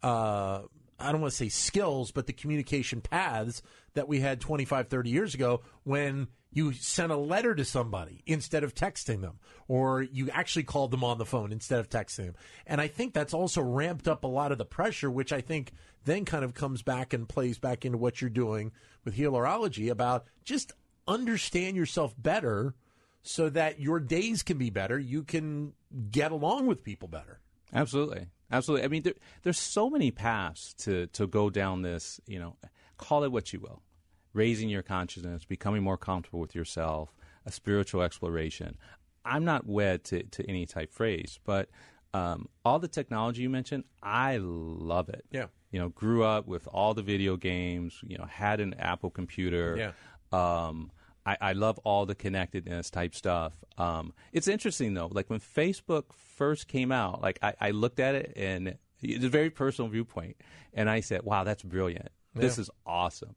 uh, 0.03 0.62
I 0.99 1.12
don't 1.12 1.21
want 1.21 1.33
to 1.33 1.37
say 1.37 1.49
skills, 1.49 2.11
but 2.11 2.27
the 2.27 2.33
communication 2.33 3.00
paths 3.00 3.62
that 3.95 4.09
we 4.09 4.21
had 4.21 4.41
25, 4.41 4.88
30 4.88 5.11
years 5.11 5.35
ago 5.35 5.62
when 5.85 6.29
you 6.50 6.73
sent 6.73 7.12
a 7.12 7.17
letter 7.17 7.55
to 7.55 7.64
somebody 7.64 8.23
instead 8.26 8.64
of 8.64 8.75
texting 8.75 9.21
them, 9.21 9.38
or 9.67 10.02
you 10.02 10.31
actually 10.31 10.62
called 10.62 10.90
them 10.90 11.05
on 11.05 11.19
the 11.19 11.26
phone 11.26 11.52
instead 11.52 11.78
of 11.78 11.90
texting 11.90 12.26
them. 12.26 12.35
And 12.67 12.81
I 12.81 12.88
think 12.88 13.12
that's 13.12 13.35
also 13.35 13.61
ramped 13.61 14.09
up 14.09 14.25
a 14.25 14.28
lot 14.28 14.52
of 14.52 14.59
the 14.59 14.64
pressure, 14.64 15.11
which 15.11 15.33
I 15.33 15.40
think 15.40 15.73
then 16.05 16.25
kind 16.25 16.45
of 16.45 16.55
comes 16.55 16.83
back 16.83 17.12
and 17.12 17.28
plays 17.28 17.59
back 17.59 17.85
into 17.85 17.99
what 17.99 18.21
you're 18.21 18.31
doing 18.31 18.73
with 19.05 19.17
healerology 19.17 19.90
about 19.90 20.25
just 20.45 20.73
understand 21.07 21.76
yourself 21.76 22.14
better 22.17 22.75
so 23.23 23.50
that 23.50 23.81
your 23.81 24.00
days 24.00 24.43
can 24.43 24.57
be 24.59 24.71
better. 24.71 24.99
You 24.99 25.25
can 25.25 25.75
get 26.11 26.33
along 26.33 26.67
with 26.67 26.83
people 26.83 27.09
better. 27.09 27.40
Absolutely, 27.75 28.26
absolutely. 28.50 28.85
I 28.85 28.88
mean, 28.88 29.02
there, 29.02 29.14
there's 29.43 29.59
so 29.59 29.90
many 29.90 30.11
paths 30.11 30.73
to 30.78 31.07
to 31.09 31.26
go 31.26 31.50
down 31.50 31.83
this. 31.83 32.21
You 32.26 32.38
know, 32.38 32.57
call 32.97 33.25
it 33.25 33.33
what 33.33 33.52
you 33.52 33.61
will. 33.61 33.83
Raising 34.32 34.68
your 34.68 34.82
consciousness, 34.82 35.44
becoming 35.44 35.82
more 35.82 35.97
comfortable 35.97 36.40
with 36.40 36.54
yourself, 36.54 37.14
a 37.47 37.52
spiritual 37.52 38.02
exploration. 38.02 38.76
I'm 39.25 39.44
not 39.44 39.66
wed 39.66 40.04
to, 40.04 40.23
to 40.23 40.49
any 40.49 40.66
type 40.66 40.92
phrase, 40.92 41.38
but 41.44 41.68
um, 42.14 42.49
all 42.64 42.78
the 42.78 42.88
technology 42.88 43.42
you 43.42 43.50
mentioned, 43.50 43.85
I 44.02 44.38
love 44.40 45.08
it. 45.08 45.25
Yeah. 45.30 45.47
You 45.70 45.80
know, 45.80 45.88
grew 45.90 46.25
up 46.25 46.47
with 46.47 46.66
all 46.68 46.94
the 46.94 47.02
video 47.02 47.37
games. 47.37 48.00
You 48.02 48.16
know, 48.18 48.25
had 48.25 48.61
an 48.61 48.75
Apple 48.78 49.11
computer. 49.11 49.76
Yeah. 49.76 49.92
Um, 50.32 50.90
I, 51.26 51.37
I 51.40 51.52
love 51.52 51.78
all 51.85 52.06
the 52.06 52.14
connectedness 52.14 52.90
type 52.90 53.14
stuff. 53.14 53.52
Um, 53.76 54.14
it's 54.32 54.49
interesting 54.49 54.94
though, 54.94 55.11
like 55.12 55.28
when 55.28 55.40
Facebook 55.40 56.04
first 56.37 56.68
came 56.68 56.90
out, 56.90 57.20
like 57.20 57.38
I, 57.42 57.54
I 57.61 57.70
looked 57.70 58.00
at 58.00 58.14
it 58.14 58.32
and 58.35 58.78
it's 59.02 59.25
a 59.25 59.28
very 59.28 59.50
personal 59.50 59.90
viewpoint, 59.90 60.37
and 60.73 60.90
I 60.90 61.00
said, 61.00 61.23
"Wow, 61.23 61.44
that's 61.44 61.62
brilliant. 61.62 62.08
This 62.35 62.58
is 62.58 62.70
awesome." 62.87 63.37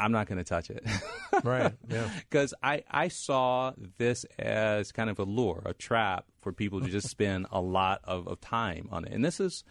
I'm 0.00 0.12
not 0.12 0.26
going 0.26 0.38
to 0.38 0.44
touch 0.44 0.70
it. 0.70 0.84
Right. 1.44 1.72
Yeah. 1.88 2.10
Because 2.28 2.52
I, 2.62 2.82
I 2.90 3.08
saw 3.08 3.72
this 3.96 4.24
as 4.38 4.92
kind 4.92 5.08
of 5.08 5.18
a 5.20 5.22
lure, 5.22 5.62
a 5.64 5.72
trap 5.72 6.26
for 6.42 6.52
people 6.52 6.80
to 6.80 6.88
just 6.88 7.08
spend 7.08 7.46
a 7.50 7.60
lot 7.60 8.00
of, 8.04 8.26
of 8.28 8.40
time 8.40 8.88
on 8.90 9.04
it. 9.06 9.12
And 9.12 9.24
this 9.24 9.40
is 9.40 9.64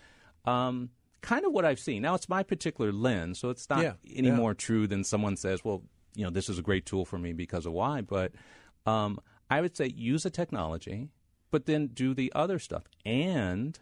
um, 0.46 0.90
kind 1.22 1.46
of 1.46 1.52
what 1.52 1.66
I've 1.66 1.80
seen. 1.80 2.02
Now, 2.02 2.16
it's 2.16 2.28
my 2.30 2.42
particular 2.42 2.92
lens, 2.92 3.40
so 3.40 3.50
it's 3.50 3.70
not 3.70 3.84
Yeah, 3.84 3.94
any 4.16 4.30
yeah. 4.30 4.36
more 4.36 4.54
true 4.56 4.88
than 4.88 5.04
someone 5.04 5.36
says, 5.36 5.64
well, 5.64 5.84
you 6.16 6.24
know, 6.24 6.32
this 6.32 6.50
is 6.50 6.58
a 6.58 6.64
great 6.64 6.86
tool 6.88 7.06
for 7.06 7.20
me 7.20 7.34
because 7.34 7.66
of 7.68 7.74
why. 7.74 8.02
But 8.02 8.32
um, 8.88 9.20
I 9.50 9.62
would 9.62 9.76
say 9.78 9.88
use 9.94 10.24
the 10.24 10.32
technology, 10.32 11.10
but 11.52 11.66
then 11.66 11.88
do 11.88 12.14
the 12.16 12.32
other 12.34 12.58
stuff 12.58 12.86
and 13.06 13.78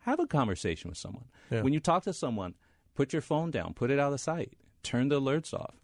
have 0.00 0.18
a 0.20 0.26
conversation 0.26 0.90
with 0.90 0.98
someone. 0.98 1.26
Yeah. 1.50 1.62
When 1.62 1.72
you 1.72 1.80
talk 1.80 2.02
to 2.02 2.12
someone, 2.12 2.54
put 2.94 3.12
your 3.14 3.22
phone 3.22 3.50
down, 3.50 3.72
put 3.72 3.90
it 3.90 3.98
out 3.98 4.12
of 4.12 4.20
sight, 4.20 4.52
turn 4.82 5.08
the 5.08 5.20
alerts 5.20 5.52
off, 5.54 5.74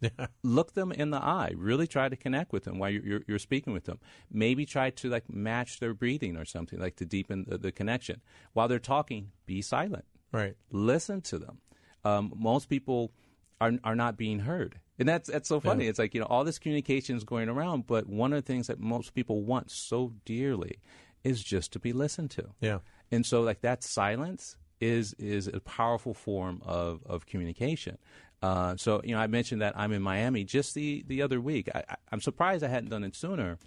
look 0.43 0.73
them 0.73 0.91
in 0.91 1.09
the 1.11 1.17
eye, 1.17 1.51
really 1.55 1.87
try 1.87 2.09
to 2.09 2.15
connect 2.15 2.53
with 2.53 2.63
them 2.63 2.77
while 2.79 2.89
you're, 2.89 3.05
you're, 3.05 3.21
you're 3.27 3.39
speaking 3.39 3.73
with 3.73 3.85
them. 3.85 3.99
Maybe 4.31 4.65
try 4.65 4.89
to 4.91 5.09
like 5.09 5.29
match 5.29 5.79
their 5.79 5.93
breathing 5.93 6.35
or 6.37 6.45
something, 6.45 6.79
like 6.79 6.95
to 6.97 7.05
deepen 7.05 7.45
the, 7.47 7.57
the 7.57 7.71
connection. 7.71 8.21
While 8.53 8.67
they're 8.67 8.79
talking, 8.79 9.31
be 9.45 9.61
silent 9.61 10.05
Right. 10.31 10.55
listen 10.71 11.21
to 11.21 11.39
them. 11.39 11.59
Um, 12.03 12.33
most 12.35 12.69
people 12.69 13.11
are 13.59 13.73
are 13.83 13.95
not 13.95 14.17
being 14.17 14.39
heard, 14.39 14.79
and 14.99 15.07
that's 15.09 15.29
that's 15.29 15.49
so 15.49 15.59
funny. 15.59 15.85
Yeah. 15.85 15.89
It's 15.91 15.99
like 15.99 16.13
you 16.13 16.19
know 16.21 16.27
all 16.27 16.43
this 16.43 16.59
communication 16.59 17.17
is 17.17 17.23
going 17.23 17.49
around, 17.49 17.87
but 17.87 18.07
one 18.07 18.33
of 18.33 18.37
the 18.43 18.45
things 18.47 18.67
that 18.67 18.79
most 18.79 19.13
people 19.13 19.43
want 19.43 19.71
so 19.71 20.13
dearly 20.25 20.79
is 21.23 21.43
just 21.43 21.73
to 21.73 21.79
be 21.79 21.93
listened 21.93 22.31
to. 22.31 22.49
Yeah. 22.61 22.79
And 23.11 23.25
so 23.25 23.41
like 23.41 23.61
that 23.61 23.83
silence 23.83 24.55
is 24.79 25.13
is 25.17 25.47
a 25.47 25.59
powerful 25.61 26.13
form 26.13 26.61
of 26.63 27.01
of 27.05 27.25
communication. 27.25 27.97
Uh, 28.41 28.75
so 28.77 29.01
you 29.03 29.15
know 29.15 29.19
I 29.19 29.27
mentioned 29.27 29.61
that 29.61 29.73
I'm 29.77 29.91
in 29.91 30.01
Miami 30.01 30.43
just 30.43 30.75
the 30.75 31.03
the 31.07 31.21
other 31.21 31.41
week. 31.41 31.69
I, 31.73 31.83
I'm 32.11 32.21
surprised 32.21 32.63
I 32.63 32.67
hadn't 32.67 32.89
done 32.89 33.03
it 33.03 33.15
sooner. 33.15 33.57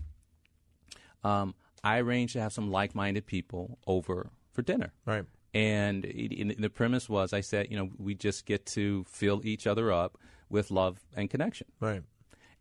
Um, 1.25 1.55
I 1.83 1.99
arranged 1.99 2.35
to 2.35 2.41
have 2.41 2.53
some 2.53 2.71
like-minded 2.71 3.27
people 3.27 3.79
over 3.87 4.31
for 4.53 4.63
dinner. 4.63 4.93
Right. 5.07 5.25
And 5.53 6.05
it, 6.05 6.33
in, 6.33 6.61
the 6.61 6.71
premise 6.71 7.09
was, 7.09 7.33
I 7.33 7.41
said, 7.41 7.69
you 7.71 7.77
know, 7.77 7.91
we 7.99 8.15
just 8.15 8.47
get 8.47 8.67
to 8.67 9.05
fill 9.09 9.41
each 9.45 9.67
other 9.67 9.93
up 9.93 10.19
with 10.49 10.71
love 10.71 11.01
and 11.17 11.29
connection. 11.29 11.67
Right. 11.81 12.03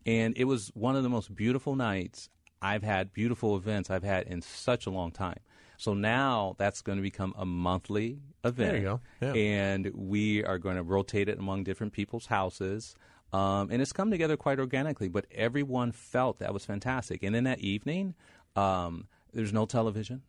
And 0.06 0.34
it 0.36 0.44
was 0.44 0.70
one 0.74 0.96
of 0.96 1.02
the 1.02 1.08
most 1.08 1.34
beautiful 1.34 1.76
nights 1.76 2.28
I've 2.62 2.82
had, 2.82 3.12
beautiful 3.12 3.56
events 3.56 3.90
I've 3.90 4.02
had 4.02 4.26
in 4.26 4.42
such 4.42 4.86
a 4.86 4.90
long 4.90 5.10
time. 5.10 5.38
So 5.80 5.94
now 5.94 6.56
that's 6.58 6.82
going 6.82 6.98
to 6.98 7.02
become 7.02 7.32
a 7.38 7.46
monthly 7.46 8.18
event. 8.44 8.72
There 8.72 8.76
you 8.76 8.82
go. 8.82 9.00
Yeah. 9.22 9.32
And 9.32 9.90
we 9.94 10.44
are 10.44 10.58
going 10.58 10.76
to 10.76 10.82
rotate 10.82 11.30
it 11.30 11.38
among 11.38 11.64
different 11.64 11.94
people's 11.94 12.26
houses. 12.26 12.94
Um, 13.32 13.70
and 13.70 13.80
it's 13.80 13.92
come 13.92 14.10
together 14.10 14.36
quite 14.36 14.58
organically, 14.60 15.08
but 15.08 15.24
everyone 15.34 15.92
felt 15.92 16.40
that 16.40 16.52
was 16.52 16.66
fantastic. 16.66 17.22
And 17.22 17.34
in 17.34 17.44
that 17.44 17.60
evening, 17.60 18.14
um, 18.56 19.06
there's 19.32 19.54
no 19.54 19.64
television, 19.64 20.20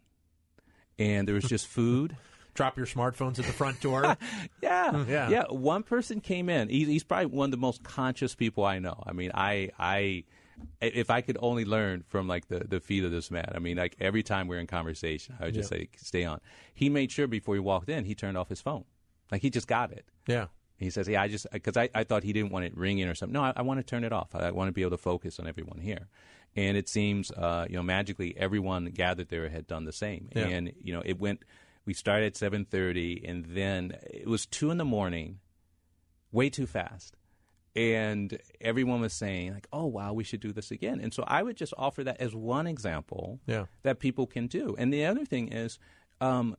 and 0.98 1.28
there 1.28 1.36
was 1.36 1.44
just 1.44 1.68
food. 1.80 2.16
Drop 2.54 2.78
your 2.78 2.86
smartphones 2.86 3.38
at 3.40 3.46
the 3.46 3.52
front 3.54 3.82
door. 3.82 4.16
Yeah, 4.62 5.06
Yeah. 5.06 5.30
yeah. 5.30 5.44
One 5.50 5.84
person 5.84 6.22
came 6.22 6.48
in. 6.48 6.70
He's, 6.70 6.88
he's 6.88 7.04
probably 7.04 7.26
one 7.26 7.46
of 7.48 7.52
the 7.52 7.58
most 7.58 7.84
conscious 7.84 8.36
people 8.36 8.64
I 8.64 8.80
know. 8.80 9.04
I 9.06 9.12
mean, 9.12 9.32
I, 9.34 9.72
I, 9.80 10.24
if 10.82 11.10
I 11.10 11.22
could 11.22 11.38
only 11.42 11.66
learn 11.66 12.04
from 12.08 12.28
like 12.28 12.48
the 12.48 12.60
the 12.60 12.80
feet 12.80 13.04
of 13.04 13.12
this 13.12 13.32
man. 13.32 13.52
I 13.56 13.60
mean, 13.60 13.78
like 13.78 13.96
every 14.00 14.24
time 14.24 14.48
we're 14.48 14.60
in 14.60 14.68
conversation, 14.68 15.36
I 15.40 15.46
would 15.46 15.54
just 15.54 15.72
Yeah. 15.72 15.78
say, 15.80 15.90
"Stay 15.98 16.24
on." 16.26 16.40
He 16.74 16.90
made 16.90 17.12
sure 17.12 17.28
before 17.28 17.56
he 17.56 17.60
walked 17.62 17.90
in, 17.90 18.06
he 18.06 18.16
turned 18.16 18.38
off 18.38 18.50
his 18.50 18.62
phone. 18.62 18.86
Like 19.32 19.42
he 19.42 19.50
just 19.50 19.68
got 19.68 19.92
it. 19.92 20.06
yeah. 20.28 20.48
He 20.78 20.90
says, 20.90 21.08
"Yeah, 21.08 21.22
I 21.22 21.28
just 21.28 21.46
because 21.52 21.78
I, 21.78 21.90
I 21.94 22.04
thought 22.04 22.24
he 22.24 22.34
didn't 22.34 22.52
want 22.52 22.66
it 22.66 22.76
ringing 22.76 23.08
or 23.08 23.14
something. 23.14 23.34
No, 23.34 23.44
I, 23.44 23.54
I 23.56 23.62
want 23.62 23.80
to 23.80 23.84
turn 23.84 24.04
it 24.04 24.12
off. 24.12 24.34
I, 24.34 24.48
I 24.48 24.52
want 24.52 24.68
to 24.68 24.72
be 24.72 24.82
able 24.82 24.92
to 24.92 24.98
focus 24.98 25.40
on 25.40 25.48
everyone 25.48 25.80
here." 25.80 26.08
And 26.56 26.76
it 26.76 26.90
seems, 26.90 27.32
uh, 27.32 27.66
you 27.70 27.76
know, 27.78 27.84
magically 27.84 28.36
everyone 28.36 28.86
gathered 28.86 29.30
there 29.30 29.48
had 29.48 29.68
done 29.68 29.86
the 29.86 29.94
same. 29.94 30.28
Yeah. 30.36 30.48
And 30.48 30.74
you 30.82 30.92
know, 30.94 31.02
it 31.06 31.20
went. 31.20 31.44
We 31.86 31.94
started 31.94 32.26
at 32.26 32.36
seven 32.36 32.66
thirty, 32.66 33.24
and 33.26 33.46
then 33.46 33.96
it 34.10 34.28
was 34.28 34.46
two 34.48 34.72
in 34.72 34.78
the 34.78 34.86
morning, 34.86 35.40
way 36.32 36.50
too 36.50 36.66
fast. 36.66 37.16
And 37.76 38.38
everyone 38.60 39.02
was 39.02 39.14
saying 39.14 39.54
like, 39.54 39.68
"Oh 39.72 39.86
wow, 39.86 40.14
we 40.14 40.24
should 40.24 40.40
do 40.42 40.52
this 40.52 40.72
again." 40.72 41.00
And 41.00 41.14
so 41.14 41.24
I 41.28 41.42
would 41.44 41.56
just 41.58 41.74
offer 41.78 42.04
that 42.04 42.20
as 42.20 42.36
one 42.36 42.68
example 42.68 43.40
Yeah. 43.48 43.66
that 43.84 44.00
people 44.00 44.28
can 44.28 44.48
do. 44.48 44.76
And 44.78 44.92
the 44.94 45.06
other 45.06 45.26
thing 45.26 45.52
is, 45.54 45.80
um, 46.20 46.56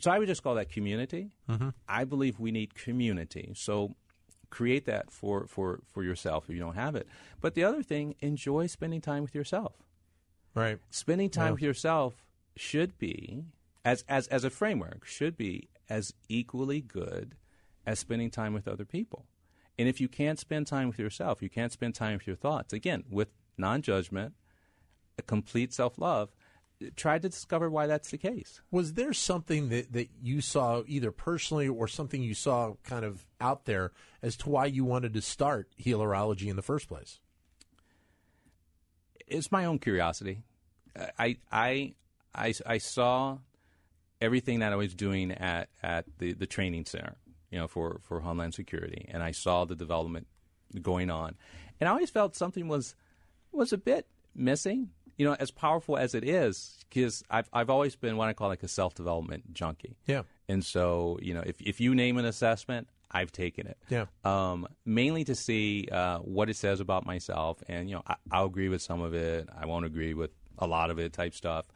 so 0.00 0.10
I 0.10 0.18
would 0.18 0.26
just 0.26 0.42
call 0.42 0.56
that 0.56 0.70
community. 0.70 1.36
Mm-hmm. 1.48 1.68
I 1.88 2.04
believe 2.04 2.40
we 2.40 2.50
need 2.50 2.74
community. 2.74 3.52
So 3.54 3.94
create 4.50 4.86
that 4.86 5.10
for 5.10 5.46
for 5.46 5.80
for 5.86 6.02
yourself 6.02 6.48
if 6.48 6.54
you 6.54 6.60
don't 6.60 6.74
have 6.74 6.94
it. 6.96 7.06
But 7.40 7.54
the 7.54 7.64
other 7.64 7.82
thing, 7.82 8.14
enjoy 8.20 8.66
spending 8.66 9.00
time 9.00 9.22
with 9.22 9.34
yourself. 9.34 9.76
Right. 10.54 10.78
Spending 10.90 11.30
time 11.30 11.46
Yeah. 11.46 11.52
with 11.52 11.62
yourself 11.62 12.24
should 12.56 12.98
be 12.98 13.44
as 13.84 14.04
as 14.08 14.26
as 14.28 14.42
a 14.44 14.50
framework 14.50 15.04
should 15.04 15.36
be 15.36 15.68
as 15.88 16.12
equally 16.28 16.80
good 16.80 17.36
as 17.86 17.98
spending 18.00 18.30
time 18.30 18.52
with 18.54 18.66
other 18.66 18.84
people. 18.84 19.26
And 19.78 19.88
if 19.88 20.00
you 20.00 20.08
can't 20.08 20.38
spend 20.38 20.66
time 20.66 20.88
with 20.88 20.98
yourself, 20.98 21.42
you 21.42 21.50
can't 21.50 21.72
spend 21.72 21.94
time 21.94 22.14
with 22.18 22.26
your 22.26 22.36
thoughts. 22.36 22.72
Again, 22.72 23.04
with 23.10 23.28
non-judgment, 23.58 24.34
a 25.18 25.22
complete 25.22 25.72
self-love, 25.72 26.30
try 26.96 27.18
to 27.18 27.28
discover 27.28 27.70
why 27.70 27.86
that's 27.86 28.10
the 28.10 28.18
case. 28.18 28.60
Was 28.70 28.94
there 28.94 29.12
something 29.12 29.68
that, 29.70 29.92
that 29.92 30.08
you 30.22 30.40
saw 30.40 30.82
either 30.86 31.10
personally 31.10 31.68
or 31.68 31.88
something 31.88 32.22
you 32.22 32.34
saw 32.34 32.74
kind 32.84 33.04
of 33.04 33.26
out 33.40 33.64
there 33.64 33.92
as 34.22 34.36
to 34.38 34.48
why 34.48 34.66
you 34.66 34.84
wanted 34.84 35.14
to 35.14 35.22
start 35.22 35.68
healerology 35.80 36.48
in 36.48 36.56
the 36.56 36.62
first 36.62 36.88
place? 36.88 37.20
it's 39.26 39.52
my 39.52 39.64
own 39.64 39.78
curiosity. 39.78 40.42
I 41.18 41.36
I 41.50 41.94
I, 42.34 42.54
I 42.66 42.78
saw 42.78 43.38
everything 44.20 44.60
that 44.60 44.72
I 44.72 44.76
was 44.76 44.94
doing 44.94 45.30
at, 45.32 45.68
at 45.82 46.06
the, 46.18 46.32
the 46.32 46.46
training 46.46 46.84
center, 46.86 47.16
you 47.54 47.60
know, 47.60 47.68
for, 47.68 48.00
for 48.02 48.18
Homeland 48.18 48.52
Security, 48.52 49.06
and 49.12 49.22
I 49.22 49.30
saw 49.30 49.64
the 49.64 49.76
development 49.76 50.26
going 50.82 51.08
on, 51.08 51.36
and 51.78 51.88
I 51.88 51.92
always 51.92 52.10
felt 52.10 52.34
something 52.34 52.66
was 52.66 52.96
was 53.52 53.72
a 53.72 53.78
bit 53.78 54.08
missing. 54.34 54.90
You 55.16 55.26
know, 55.26 55.36
as 55.38 55.52
powerful 55.52 55.96
as 55.96 56.16
it 56.16 56.28
is, 56.28 56.84
because 56.88 57.22
I've 57.30 57.48
I've 57.52 57.70
always 57.70 57.94
been 57.94 58.16
what 58.16 58.28
I 58.28 58.32
call 58.32 58.48
like 58.48 58.64
a 58.64 58.68
self 58.68 58.94
development 58.94 59.54
junkie. 59.54 59.96
Yeah. 60.04 60.22
And 60.48 60.64
so, 60.64 61.16
you 61.22 61.32
know, 61.32 61.44
if 61.46 61.60
if 61.60 61.80
you 61.80 61.94
name 61.94 62.18
an 62.18 62.24
assessment, 62.24 62.88
I've 63.08 63.30
taken 63.30 63.68
it. 63.68 63.78
Yeah. 63.88 64.06
Um, 64.24 64.66
mainly 64.84 65.22
to 65.22 65.36
see 65.36 65.86
uh, 65.92 66.18
what 66.18 66.50
it 66.50 66.56
says 66.56 66.80
about 66.80 67.06
myself, 67.06 67.62
and 67.68 67.88
you 67.88 67.94
know, 67.94 68.02
I, 68.04 68.16
I'll 68.32 68.46
agree 68.46 68.68
with 68.68 68.82
some 68.82 69.00
of 69.00 69.14
it. 69.14 69.48
I 69.56 69.66
won't 69.66 69.86
agree 69.86 70.14
with 70.14 70.32
a 70.58 70.66
lot 70.66 70.90
of 70.90 70.98
it, 70.98 71.12
type 71.12 71.34
stuff. 71.34 71.66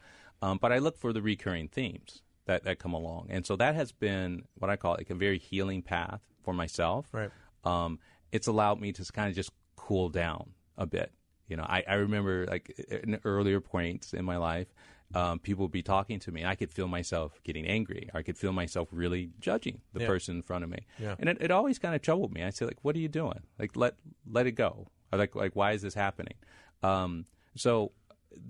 Um, 0.41 0.57
but 0.57 0.73
I 0.73 0.79
look 0.79 0.97
for 0.97 1.13
the 1.13 1.21
recurring 1.21 1.69
themes 1.69 2.21
that 2.49 2.63
that 2.65 2.79
come 2.79 2.93
along, 2.93 3.27
and 3.29 3.45
so 3.45 3.55
that 3.57 3.75
has 3.75 3.91
been 3.91 4.43
what 4.59 4.69
I 4.69 4.75
call 4.75 4.95
like 4.97 5.09
a 5.09 5.15
very 5.15 5.37
healing 5.37 5.81
path 5.81 6.21
for 6.43 6.53
myself. 6.53 7.07
Right. 7.11 7.31
Um, 7.63 7.99
it's 8.31 8.47
allowed 8.47 8.79
me 8.81 8.91
to 8.93 9.03
kind 9.11 9.29
of 9.29 9.35
just 9.35 9.51
cool 9.75 10.09
down 10.09 10.51
a 10.77 10.85
bit. 10.85 11.11
You 11.47 11.57
know, 11.57 11.63
I, 11.77 11.83
I 11.87 11.93
remember 11.95 12.45
like 12.47 12.65
in 13.03 13.19
earlier 13.23 13.59
points 13.59 14.13
in 14.13 14.23
my 14.23 14.37
life, 14.37 14.67
um, 15.15 15.39
people 15.39 15.65
would 15.65 15.71
be 15.71 15.81
talking 15.81 16.19
to 16.19 16.31
me. 16.31 16.41
And 16.41 16.49
I 16.49 16.55
could 16.55 16.71
feel 16.71 16.87
myself 16.87 17.39
getting 17.43 17.65
angry. 17.65 18.07
I 18.13 18.21
could 18.21 18.37
feel 18.37 18.51
myself 18.53 18.87
really 18.91 19.31
judging 19.39 19.81
the 19.93 20.01
Yeah. 20.01 20.07
person 20.07 20.35
in 20.37 20.41
front 20.43 20.63
of 20.63 20.69
me. 20.69 20.85
Yeah. 20.99 21.15
And 21.19 21.27
it, 21.29 21.37
it 21.41 21.51
always 21.51 21.79
kind 21.79 21.95
of 21.95 22.01
troubled 22.01 22.31
me. 22.31 22.43
I 22.43 22.51
said, 22.51 22.67
like, 22.67 22.77
what 22.83 22.95
are 22.95 22.99
you 22.99 23.07
doing? 23.07 23.41
Like, 23.57 23.75
let 23.75 23.95
let 24.37 24.45
it 24.47 24.51
go. 24.53 24.87
Or 25.11 25.17
like, 25.17 25.35
like, 25.35 25.55
why 25.55 25.71
is 25.73 25.81
this 25.81 25.95
happening? 25.95 26.35
Um, 26.83 27.25
so, 27.55 27.91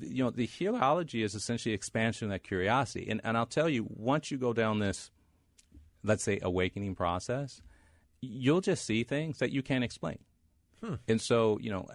you 0.02 0.24
know, 0.24 0.30
the 0.30 0.48
healerology 0.48 1.24
is 1.24 1.36
essentially 1.36 1.74
expansion 1.74 2.26
of 2.28 2.32
that 2.32 2.44
curiosity. 2.44 3.08
And 3.10 3.22
and 3.24 3.38
I'll 3.38 3.46
tell 3.46 3.70
you, 3.70 3.86
once 3.90 4.32
you 4.32 4.38
go 4.38 4.54
down 4.54 4.80
this, 4.80 5.12
let's 6.04 6.24
say, 6.24 6.40
awakening 6.42 6.96
process, 6.96 7.62
you'll 8.22 8.62
just 8.62 8.86
see 8.86 9.04
things 9.04 9.40
that 9.40 9.52
you 9.52 9.62
can't 9.62 9.84
explain. 9.84 10.20
And 11.10 11.20
so, 11.20 11.58
you 11.62 11.72
know, 11.72 11.88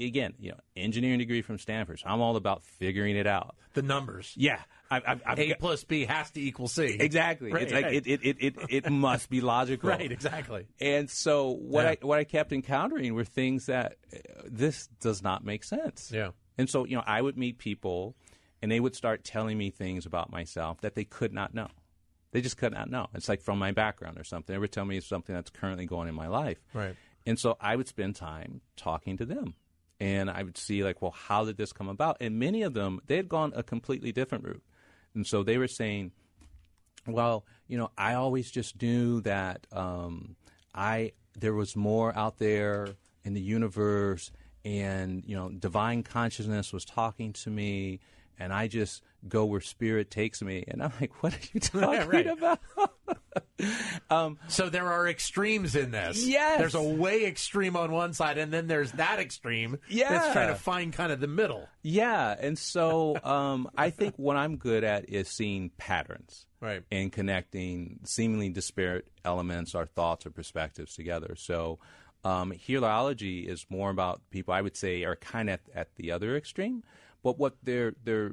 again, 0.00 0.34
you 0.40 0.50
know, 0.50 0.56
engineering 0.76 1.20
degree 1.20 1.42
from 1.42 1.58
Stanford. 1.58 2.00
So 2.00 2.06
I'm 2.08 2.20
all 2.20 2.34
about 2.34 2.64
figuring 2.66 3.14
it 3.14 3.24
out. 3.28 3.54
The 3.74 3.82
numbers. 3.82 4.32
Yeah, 4.36 4.58
I've, 4.90 5.04
I've, 5.06 5.22
I've 5.24 5.38
A 5.38 5.48
got- 5.50 5.58
plus 5.60 5.84
B 5.84 6.06
has 6.06 6.28
to 6.32 6.40
equal 6.40 6.66
C. 6.66 6.96
exactly. 6.98 7.52
Right, 7.52 7.62
it's 7.62 7.72
like 7.72 7.84
right. 7.84 7.94
it, 7.94 8.04
it, 8.08 8.20
it, 8.24 8.36
it, 8.40 8.54
it 8.68 8.90
must 8.90 9.30
be 9.30 9.40
logical. 9.42 9.88
Right, 9.90 10.10
exactly. 10.10 10.66
And 10.80 11.08
so 11.08 11.50
what 11.52 11.84
Yeah. 11.84 11.90
I 11.90 11.96
what 12.02 12.18
I 12.18 12.24
kept 12.24 12.52
encountering 12.52 13.14
were 13.14 13.22
things 13.24 13.66
that 13.66 13.94
uh, 14.12 14.18
this 14.50 14.88
does 15.00 15.22
not 15.22 15.44
make 15.44 15.62
sense. 15.62 16.10
Yeah. 16.12 16.30
And 16.58 16.68
so 16.68 16.84
you 16.84 16.96
know 16.96 17.04
I 17.06 17.20
would 17.20 17.36
meet 17.36 17.58
people, 17.58 18.14
and 18.60 18.70
they 18.70 18.80
would 18.80 18.94
start 18.94 19.24
telling 19.24 19.58
me 19.58 19.70
things 19.70 20.06
about 20.06 20.30
myself 20.30 20.80
that 20.80 20.94
they 20.94 21.04
could 21.04 21.32
not 21.32 21.54
know. 21.54 21.68
They 22.32 22.40
just 22.40 22.56
could 22.56 22.72
not 22.72 22.90
know. 22.90 23.08
It's 23.14 23.28
like 23.28 23.42
from 23.42 23.58
my 23.58 23.72
background 23.72 24.18
or 24.18 24.24
something. 24.24 24.54
They 24.54 24.58
would 24.58 24.72
tell 24.72 24.86
me 24.86 25.00
something 25.00 25.34
that's 25.34 25.50
currently 25.50 25.86
going 25.86 26.08
in 26.08 26.14
my 26.14 26.28
life. 26.28 26.58
Right. 26.72 26.96
And 27.26 27.38
so 27.38 27.56
I 27.60 27.76
would 27.76 27.88
spend 27.88 28.16
time 28.16 28.62
talking 28.76 29.18
to 29.18 29.26
them. 29.26 29.54
And 30.00 30.28
I 30.30 30.42
would 30.42 30.58
see, 30.58 30.82
like, 30.82 31.00
well, 31.00 31.12
how 31.12 31.44
did 31.44 31.56
this 31.56 31.72
come 31.72 31.88
about? 31.88 32.16
And 32.20 32.40
many 32.40 32.62
of 32.62 32.74
them, 32.74 33.00
they 33.06 33.16
had 33.16 33.28
gone 33.28 33.52
a 33.54 33.62
completely 33.62 34.10
different 34.10 34.44
route. 34.44 34.62
And 35.14 35.26
so 35.26 35.44
they 35.44 35.58
were 35.58 35.68
saying, 35.68 36.10
well, 37.06 37.44
you 37.68 37.78
know, 37.78 37.90
I 37.96 38.14
always 38.14 38.50
just 38.50 38.80
knew 38.80 39.20
that 39.20 39.66
um, 39.70 40.36
I 40.74 41.12
there 41.38 41.54
was 41.54 41.76
more 41.76 42.16
out 42.16 42.38
there 42.38 42.88
in 43.24 43.34
the 43.34 43.40
universe, 43.40 44.30
and 44.64 45.22
you 45.26 45.36
know, 45.36 45.48
divine 45.50 46.02
consciousness 46.02 46.72
was 46.72 46.84
talking 46.84 47.32
to 47.34 47.50
me, 47.50 48.00
and 48.38 48.52
I 48.52 48.68
just 48.68 49.02
go 49.28 49.44
where 49.44 49.60
spirit 49.60 50.10
takes 50.10 50.42
me. 50.42 50.64
And 50.66 50.82
I'm 50.82 50.92
like, 51.00 51.22
what 51.22 51.34
are 51.34 51.38
you 51.52 51.60
talking 51.60 52.08
Right. 52.08 52.26
about? 52.26 52.60
So 54.48 54.68
there 54.68 54.90
are 54.92 55.08
extremes 55.08 55.76
in 55.76 55.92
this. 55.92 56.26
Yes. 56.26 56.58
There's 56.58 56.74
a 56.74 56.82
way 56.82 57.24
extreme 57.24 57.76
on 57.76 57.92
one 57.92 58.12
side, 58.12 58.36
and 58.38 58.52
then 58.52 58.66
there's 58.66 58.92
that 58.92 59.18
extreme 59.20 59.78
Yeah. 59.88 60.10
that's 60.10 60.32
trying 60.32 60.48
to 60.48 60.54
find 60.56 60.92
kind 60.92 61.12
of 61.12 61.20
the 61.20 61.26
middle. 61.28 61.68
Yeah, 61.82 62.34
and 62.38 62.58
so 62.58 63.16
um, 63.24 63.68
I 63.76 63.90
think 63.90 64.16
what 64.16 64.36
I'm 64.36 64.56
good 64.56 64.84
at 64.84 65.08
is 65.08 65.28
seeing 65.28 65.70
patterns, 65.78 66.46
Right. 66.60 66.82
and 66.90 67.12
connecting 67.12 68.00
seemingly 68.04 68.48
disparate 68.50 69.06
elements, 69.24 69.74
our 69.74 69.86
thoughts 69.86 70.26
or 70.26 70.30
perspectives 70.30 70.94
together. 70.94 71.34
So, 71.36 71.78
um, 72.24 72.52
healerology 72.52 73.46
is 73.46 73.66
more 73.68 73.90
about 73.90 74.20
people 74.30 74.54
I 74.54 74.60
would 74.60 74.76
say 74.76 75.02
are 75.04 75.16
kind 75.16 75.50
of 75.50 75.54
at, 75.74 75.76
at 75.80 75.96
the 75.96 76.12
other 76.12 76.36
extreme, 76.36 76.82
but 77.22 77.38
what 77.38 77.56
they're 77.62 77.94
they're 78.04 78.32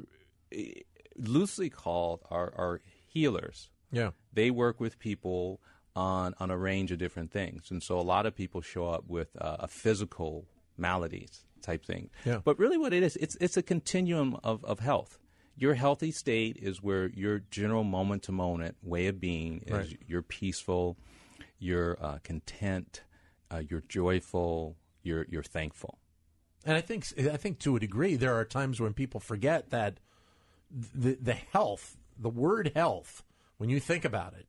eh, 0.51 0.73
loosely 1.17 1.69
called 1.69 2.21
are, 2.29 2.53
are 2.55 2.81
healers 3.07 3.69
Yeah. 3.91 4.11
they 4.33 4.51
work 4.51 4.79
with 4.79 4.99
people 4.99 5.59
on 5.95 6.33
on 6.39 6.51
a 6.51 6.57
range 6.57 6.91
of 6.91 6.99
different 6.99 7.31
things, 7.31 7.71
and 7.71 7.81
so 7.81 7.99
a 7.99 8.05
lot 8.13 8.25
of 8.25 8.35
people 8.35 8.61
show 8.61 8.87
up 8.87 9.03
with 9.07 9.29
uh, 9.41 9.57
a 9.59 9.67
physical 9.67 10.45
maladies 10.77 11.43
type 11.61 11.83
thing. 11.83 12.09
Yeah. 12.25 12.39
But 12.43 12.57
really, 12.59 12.77
what 12.77 12.93
it 12.93 13.03
is, 13.03 13.15
it's 13.17 13.35
it's 13.41 13.57
a 13.57 13.63
continuum 13.63 14.37
of 14.43 14.63
of 14.63 14.79
health. 14.79 15.17
Your 15.57 15.73
healthy 15.73 16.11
state 16.11 16.55
is 16.61 16.81
where 16.81 17.09
your 17.09 17.39
general 17.51 17.83
moment 17.83 18.23
to 18.23 18.31
moment 18.31 18.77
way 18.81 19.07
of 19.07 19.19
being 19.19 19.63
is. 19.65 19.71
Right. 19.73 19.99
You're 20.07 20.21
peaceful, 20.21 20.95
you're 21.57 21.97
uh, 22.01 22.19
content, 22.23 23.01
uh, 23.51 23.61
you're 23.69 23.83
joyful, 23.87 24.75
you're 25.03 25.25
you're 25.29 25.43
thankful. 25.43 25.99
And 26.65 26.75
I 26.75 26.81
think 26.81 27.05
I 27.17 27.37
think 27.37 27.59
to 27.59 27.75
a 27.75 27.79
degree 27.79 28.15
there 28.15 28.35
are 28.35 28.45
times 28.45 28.79
when 28.79 28.93
people 28.93 29.19
forget 29.19 29.69
that 29.69 29.99
the 30.71 31.17
the 31.21 31.33
health, 31.33 31.97
the 32.17 32.29
word 32.29 32.71
health, 32.75 33.23
when 33.57 33.69
you 33.69 33.79
think 33.79 34.05
about 34.05 34.33
it, 34.33 34.47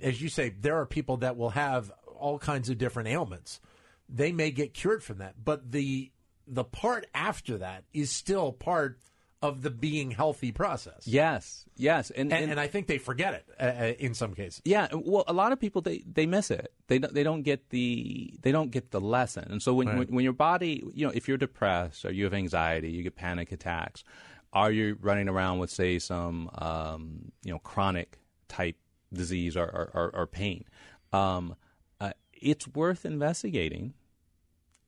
as 0.00 0.22
you 0.22 0.28
say, 0.28 0.50
there 0.50 0.76
are 0.76 0.86
people 0.86 1.18
that 1.18 1.36
will 1.36 1.50
have 1.50 1.92
all 2.18 2.38
kinds 2.38 2.70
of 2.70 2.78
different 2.78 3.08
ailments. 3.08 3.60
They 4.08 4.32
may 4.32 4.50
get 4.50 4.72
cured 4.72 5.02
from 5.02 5.18
that, 5.18 5.34
but 5.44 5.72
the 5.72 6.10
the 6.46 6.64
part 6.64 7.06
after 7.12 7.58
that 7.58 7.84
is 7.92 8.10
still 8.10 8.52
part 8.52 9.00
of 9.42 9.62
the 9.62 9.70
being 9.70 10.10
healthy 10.12 10.50
process. 10.50 11.06
Yes, 11.06 11.66
yes, 11.76 12.10
and 12.10 12.32
And, 12.32 12.50
and 12.50 12.58
I 12.58 12.68
think 12.68 12.86
they 12.86 12.98
forget 12.98 13.34
it 13.34 13.44
uh, 13.60 13.62
uh, 13.64 13.92
in 13.98 14.14
some 14.14 14.34
cases. 14.34 14.62
Yeah, 14.64 14.88
well, 14.92 15.24
a 15.28 15.32
lot 15.32 15.52
of 15.52 15.60
people 15.60 15.82
they, 15.82 16.02
they 16.10 16.26
miss 16.26 16.50
it. 16.50 16.72
They 16.88 16.98
don't, 16.98 17.12
they 17.12 17.22
don't 17.22 17.42
get 17.42 17.68
the 17.70 18.34
they 18.42 18.50
don't 18.50 18.70
get 18.70 18.90
the 18.92 19.00
lesson. 19.00 19.46
And 19.50 19.62
so 19.62 19.74
when, 19.74 19.88
Right. 19.88 19.98
when 19.98 20.08
when 20.08 20.24
your 20.24 20.32
body, 20.32 20.82
you 20.94 21.06
know, 21.06 21.12
if 21.14 21.28
you're 21.28 21.36
depressed 21.36 22.04
or 22.04 22.12
you 22.12 22.24
have 22.24 22.34
anxiety, 22.34 22.90
you 22.90 23.02
get 23.02 23.14
panic 23.14 23.52
attacks, 23.52 24.04
are 24.52 24.70
you 24.72 24.96
running 25.00 25.28
around 25.28 25.58
with 25.58 25.70
say 25.70 25.98
some 25.98 26.48
um, 26.56 27.30
you 27.44 27.52
know 27.52 27.58
chronic 27.58 28.18
type 28.48 28.76
disease 29.12 29.56
or 29.56 29.64
or, 29.66 29.90
or, 29.92 30.10
or 30.16 30.26
pain? 30.26 30.64
Um, 31.12 31.56
uh, 32.00 32.12
it's 32.32 32.66
worth 32.68 33.04
investigating. 33.04 33.92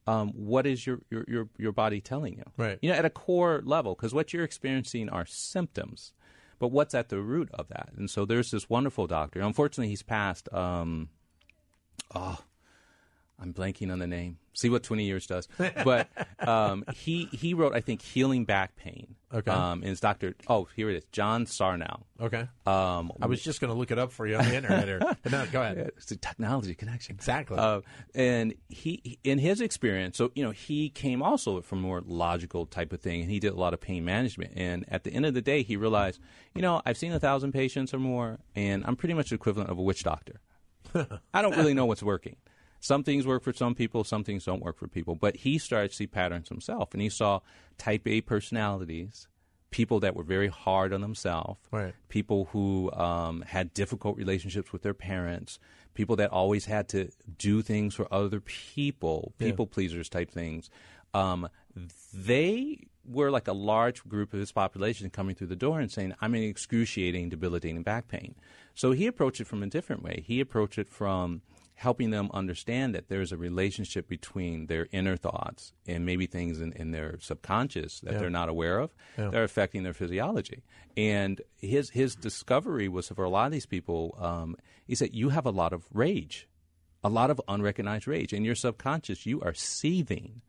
Um, 0.08 0.32
what 0.34 0.66
is 0.66 0.86
your, 0.86 1.00
your, 1.10 1.24
your, 1.28 1.48
your 1.58 1.72
body 1.72 2.00
telling 2.00 2.34
you? 2.38 2.44
Right. 2.56 2.78
You 2.80 2.90
know, 2.90 2.96
at 2.96 3.04
a 3.04 3.10
core 3.10 3.60
level, 3.64 3.94
because 3.94 4.14
what 4.14 4.32
you're 4.32 4.44
experiencing 4.44 5.10
are 5.10 5.26
symptoms, 5.26 6.12
but 6.58 6.68
what's 6.68 6.94
at 6.94 7.10
the 7.10 7.20
root 7.20 7.50
of 7.52 7.68
that? 7.68 7.90
And 7.94 8.08
so 8.08 8.24
there's 8.24 8.50
this 8.50 8.70
wonderful 8.70 9.06
doctor. 9.06 9.40
Unfortunately, 9.40 9.90
he's 9.90 10.02
passed. 10.02 10.52
Um, 10.52 11.10
oh, 12.14 12.38
I'm 13.40 13.54
blanking 13.54 13.92
on 13.92 14.00
the 14.00 14.06
name. 14.06 14.38
See 14.52 14.68
what 14.68 14.82
20 14.82 15.04
years 15.04 15.26
does. 15.26 15.46
But 15.56 16.08
um, 16.40 16.84
he 16.92 17.26
he 17.26 17.54
wrote, 17.54 17.74
I 17.74 17.80
think, 17.80 18.02
Healing 18.02 18.44
Back 18.44 18.74
Pain. 18.74 19.14
Okay. 19.32 19.50
Um, 19.50 19.82
and 19.82 19.90
it's 19.92 20.00
Dr. 20.00 20.34
Oh, 20.48 20.66
here 20.74 20.90
it 20.90 20.96
is. 20.96 21.04
John 21.12 21.46
Sarno. 21.46 22.06
Okay. 22.20 22.48
Um, 22.66 23.12
I 23.20 23.26
was 23.26 23.42
just 23.42 23.60
going 23.60 23.72
to 23.72 23.78
look 23.78 23.90
it 23.92 23.98
up 23.98 24.10
for 24.10 24.26
you 24.26 24.36
on 24.36 24.44
the 24.44 24.56
internet 24.56 24.88
here. 24.88 25.00
But 25.22 25.32
no, 25.32 25.46
go 25.52 25.60
ahead. 25.62 25.92
it's 25.96 26.10
a 26.10 26.16
technology 26.16 26.74
connection. 26.74 27.14
Exactly. 27.14 27.58
Uh, 27.58 27.82
and 28.14 28.54
he, 28.68 29.18
in 29.22 29.38
his 29.38 29.60
experience, 29.60 30.16
so 30.16 30.32
you 30.34 30.42
know, 30.42 30.50
he 30.50 30.88
came 30.88 31.22
also 31.22 31.60
from 31.60 31.78
a 31.78 31.82
more 31.82 32.02
logical 32.04 32.66
type 32.66 32.92
of 32.92 33.00
thing, 33.00 33.20
and 33.20 33.30
he 33.30 33.38
did 33.38 33.52
a 33.52 33.56
lot 33.56 33.74
of 33.74 33.80
pain 33.80 34.04
management. 34.04 34.52
And 34.56 34.84
at 34.88 35.04
the 35.04 35.12
end 35.12 35.26
of 35.26 35.34
the 35.34 35.42
day, 35.42 35.62
he 35.62 35.76
realized, 35.76 36.20
you 36.54 36.62
know, 36.62 36.82
I've 36.84 36.96
seen 36.96 37.12
a 37.12 37.20
thousand 37.20 37.52
patients 37.52 37.94
or 37.94 37.98
more, 37.98 38.38
and 38.56 38.84
I'm 38.86 38.96
pretty 38.96 39.14
much 39.14 39.28
the 39.28 39.36
equivalent 39.36 39.70
of 39.70 39.78
a 39.78 39.82
witch 39.82 40.02
doctor. 40.02 40.40
I 41.34 41.42
don't 41.42 41.56
really 41.56 41.74
know 41.74 41.86
what's 41.86 42.02
working. 42.02 42.36
Some 42.80 43.02
things 43.04 43.26
work 43.26 43.42
for 43.42 43.52
some 43.52 43.74
people, 43.74 44.04
some 44.04 44.24
things 44.24 44.44
don't 44.44 44.62
work 44.62 44.78
for 44.78 44.86
people. 44.88 45.14
But 45.14 45.36
he 45.36 45.58
started 45.58 45.90
to 45.90 45.96
see 45.96 46.06
patterns 46.06 46.48
himself, 46.48 46.92
and 46.92 47.02
he 47.02 47.08
saw 47.08 47.40
type 47.76 48.06
A 48.06 48.20
personalities, 48.20 49.26
people 49.70 50.00
that 50.00 50.14
were 50.16 50.22
very 50.22 50.48
hard 50.48 50.92
on 50.92 51.00
themselves, 51.00 51.60
Right. 51.70 51.94
people 52.08 52.48
who 52.52 52.90
um, 52.92 53.42
had 53.42 53.74
difficult 53.74 54.16
relationships 54.16 54.72
with 54.72 54.82
their 54.82 54.94
parents, 54.94 55.58
people 55.94 56.16
that 56.16 56.30
always 56.30 56.64
had 56.66 56.88
to 56.90 57.10
do 57.36 57.60
things 57.62 57.94
for 57.94 58.12
other 58.12 58.40
people, 58.40 59.34
people 59.38 59.66
pleasers 59.66 60.08
type 60.08 60.30
things. 60.30 60.70
Um, 61.12 61.48
they 62.14 62.86
were 63.04 63.30
like 63.30 63.48
a 63.48 63.52
large 63.52 64.06
group 64.06 64.32
of 64.32 64.40
his 64.40 64.52
population 64.52 65.08
coming 65.10 65.34
through 65.34 65.46
the 65.46 65.56
door 65.56 65.80
and 65.80 65.90
saying, 65.90 66.14
I'm 66.20 66.34
in 66.34 66.42
excruciating, 66.42 67.30
debilitating 67.30 67.82
back 67.82 68.08
pain. 68.08 68.34
So 68.74 68.92
he 68.92 69.06
approached 69.06 69.40
it 69.40 69.46
from 69.46 69.62
a 69.62 69.66
different 69.66 70.02
way. 70.02 70.22
He 70.26 70.40
approached 70.40 70.78
it 70.78 70.88
from 70.88 71.42
helping 71.78 72.10
them 72.10 72.28
understand 72.34 72.92
that 72.92 73.08
there's 73.08 73.30
a 73.30 73.36
relationship 73.36 74.08
between 74.08 74.66
their 74.66 74.88
inner 74.90 75.16
thoughts 75.16 75.72
and 75.86 76.04
maybe 76.04 76.26
things 76.26 76.60
in, 76.60 76.72
in 76.72 76.90
their 76.90 77.16
subconscious 77.20 78.00
that 78.00 78.14
they're 78.18 78.28
not 78.28 78.48
aware 78.48 78.80
of 78.80 78.90
that 79.30 79.38
are 79.38 79.44
affecting 79.44 79.84
their 79.84 79.94
physiology. 79.94 80.64
And 80.96 81.40
his 81.56 81.90
his 81.90 82.16
discovery 82.16 82.88
was 82.88 83.06
for 83.06 83.22
a 83.22 83.30
lot 83.30 83.46
of 83.46 83.52
these 83.52 83.64
people, 83.64 84.16
um, 84.18 84.56
he 84.88 84.96
said, 84.96 85.14
you 85.14 85.28
have 85.28 85.46
a 85.46 85.52
lot 85.52 85.72
of 85.72 85.86
rage, 85.92 86.48
a 87.04 87.08
lot 87.08 87.30
of 87.30 87.40
unrecognized 87.46 88.08
rage. 88.08 88.32
In 88.32 88.44
your 88.44 88.56
subconscious, 88.56 89.24
you 89.24 89.40
are 89.42 89.54
seething 89.54 90.42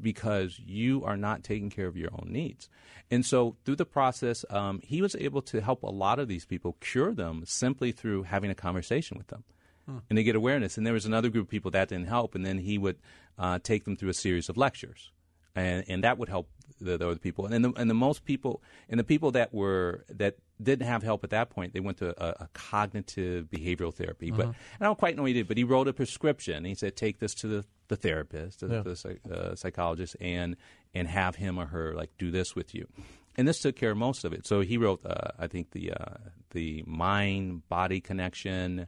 because 0.00 0.60
you 0.64 1.02
are 1.04 1.16
not 1.16 1.42
taking 1.42 1.68
care 1.68 1.88
of 1.88 1.96
your 1.96 2.10
own 2.12 2.28
needs. 2.30 2.68
And 3.10 3.26
so, 3.26 3.56
through 3.64 3.76
the 3.76 3.86
process, 3.86 4.44
um, 4.50 4.78
he 4.84 5.02
was 5.02 5.16
able 5.16 5.42
to 5.42 5.60
help 5.60 5.82
a 5.82 5.90
lot 5.90 6.20
of 6.20 6.28
these 6.28 6.46
people 6.46 6.76
cure 6.78 7.12
them 7.12 7.42
simply 7.44 7.90
through 7.90 8.22
having 8.24 8.52
a 8.52 8.54
conversation 8.54 9.18
with 9.18 9.26
them. 9.26 9.42
And 10.08 10.18
they 10.18 10.24
get 10.24 10.36
awareness. 10.36 10.76
And 10.76 10.86
there 10.86 10.94
was 10.94 11.06
another 11.06 11.28
group 11.28 11.46
of 11.46 11.50
people 11.50 11.70
that 11.70 11.88
didn't 11.88 12.08
help, 12.08 12.34
and 12.34 12.44
then 12.44 12.58
he 12.58 12.76
would 12.78 12.98
uh, 13.38 13.58
take 13.62 13.84
them 13.84 13.96
through 13.96 14.10
a 14.10 14.14
series 14.14 14.48
of 14.48 14.56
lectures. 14.56 15.12
And, 15.54 15.84
and 15.88 16.04
that 16.04 16.18
would 16.18 16.28
help 16.28 16.48
the, 16.80 16.98
the 16.98 17.08
other 17.08 17.18
people. 17.18 17.46
And 17.46 17.54
then 17.54 17.62
the, 17.62 17.72
and 17.80 17.88
the 17.88 17.94
most 17.94 18.24
people, 18.24 18.62
and 18.90 19.00
the 19.00 19.04
people 19.04 19.30
that 19.30 19.54
were 19.54 20.04
that 20.10 20.36
didn't 20.62 20.86
have 20.86 21.02
help 21.02 21.24
at 21.24 21.30
that 21.30 21.48
point, 21.50 21.72
they 21.72 21.80
went 21.80 21.98
to 21.98 22.10
a, 22.22 22.44
a 22.44 22.48
cognitive 22.52 23.46
behavioral 23.46 23.94
therapy. 23.94 24.30
But 24.30 24.48
I 24.80 24.84
don't 24.84 24.98
quite 24.98 25.16
know 25.16 25.22
what 25.22 25.28
he 25.28 25.34
did, 25.34 25.48
but 25.48 25.56
he 25.56 25.64
wrote 25.64 25.88
a 25.88 25.92
prescription. 25.92 26.64
He 26.64 26.74
said, 26.74 26.96
take 26.96 27.18
this 27.20 27.34
to 27.36 27.46
the, 27.46 27.64
the 27.88 27.96
therapist, 27.96 28.60
the, 28.60 28.82
the 28.82 29.34
uh, 29.34 29.54
psychologist, 29.54 30.16
and 30.20 30.56
and 30.94 31.08
have 31.08 31.36
him 31.36 31.58
or 31.58 31.66
her 31.66 31.94
like 31.94 32.10
do 32.18 32.30
this 32.30 32.54
with 32.54 32.74
you. 32.74 32.86
And 33.38 33.46
this 33.46 33.60
took 33.60 33.76
care 33.76 33.92
of 33.92 33.96
most 33.98 34.24
of 34.24 34.32
it. 34.32 34.46
So 34.46 34.60
he 34.60 34.76
wrote, 34.78 35.04
uh, 35.06 35.30
I 35.38 35.46
think 35.46 35.70
the 35.70 35.92
uh, 35.92 36.16
the 36.50 36.84
mind 36.86 37.68
body 37.68 38.00
connection, 38.00 38.86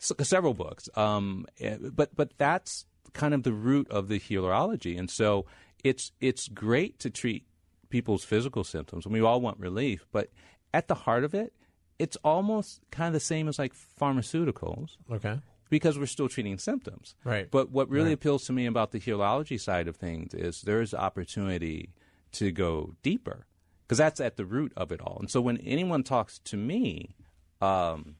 several 0.00 0.54
books. 0.54 0.88
Um, 0.96 1.46
eh, 1.60 1.76
but 1.92 2.14
but 2.16 2.36
that's 2.38 2.86
kind 3.12 3.34
of 3.34 3.42
the 3.42 3.52
root 3.52 3.88
of 3.90 4.08
the 4.08 4.18
healerology, 4.18 4.98
and 4.98 5.10
so 5.10 5.46
it's 5.84 6.12
it's 6.20 6.48
great 6.48 6.98
to 7.00 7.10
treat 7.10 7.44
people's 7.88 8.24
physical 8.24 8.64
symptoms, 8.64 9.04
and 9.04 9.12
we 9.12 9.20
all 9.20 9.40
want 9.40 9.58
relief. 9.58 10.06
But 10.12 10.30
at 10.72 10.88
the 10.88 10.94
heart 10.94 11.24
of 11.24 11.34
it, 11.34 11.52
it's 11.98 12.16
almost 12.24 12.80
kind 12.90 13.08
of 13.08 13.12
the 13.14 13.20
same 13.20 13.48
as 13.48 13.58
like 13.58 13.72
pharmaceuticals 14.00 14.96
Okay. 15.10 15.38
because 15.68 15.98
we're 15.98 16.06
still 16.06 16.28
treating 16.28 16.56
symptoms. 16.58 17.14
Right. 17.24 17.50
But 17.50 17.70
what 17.70 17.88
really 17.90 18.06
Right. 18.10 18.12
appeals 18.14 18.44
to 18.46 18.52
me 18.52 18.66
about 18.66 18.92
the 18.92 19.00
healerology 19.00 19.60
side 19.60 19.88
of 19.88 19.96
things 19.96 20.34
is 20.34 20.62
there's 20.62 20.94
opportunity 20.94 21.90
to 22.32 22.52
go 22.52 22.94
deeper 23.02 23.46
because 23.82 23.98
that's 23.98 24.20
at 24.20 24.36
the 24.36 24.44
root 24.46 24.72
of 24.76 24.92
it 24.92 25.00
all. 25.00 25.16
And 25.18 25.28
so 25.30 25.40
when 25.40 25.58
anyone 25.58 26.04
talks 26.04 26.38
to 26.44 26.56
me 26.56 27.16
um, 27.60 28.14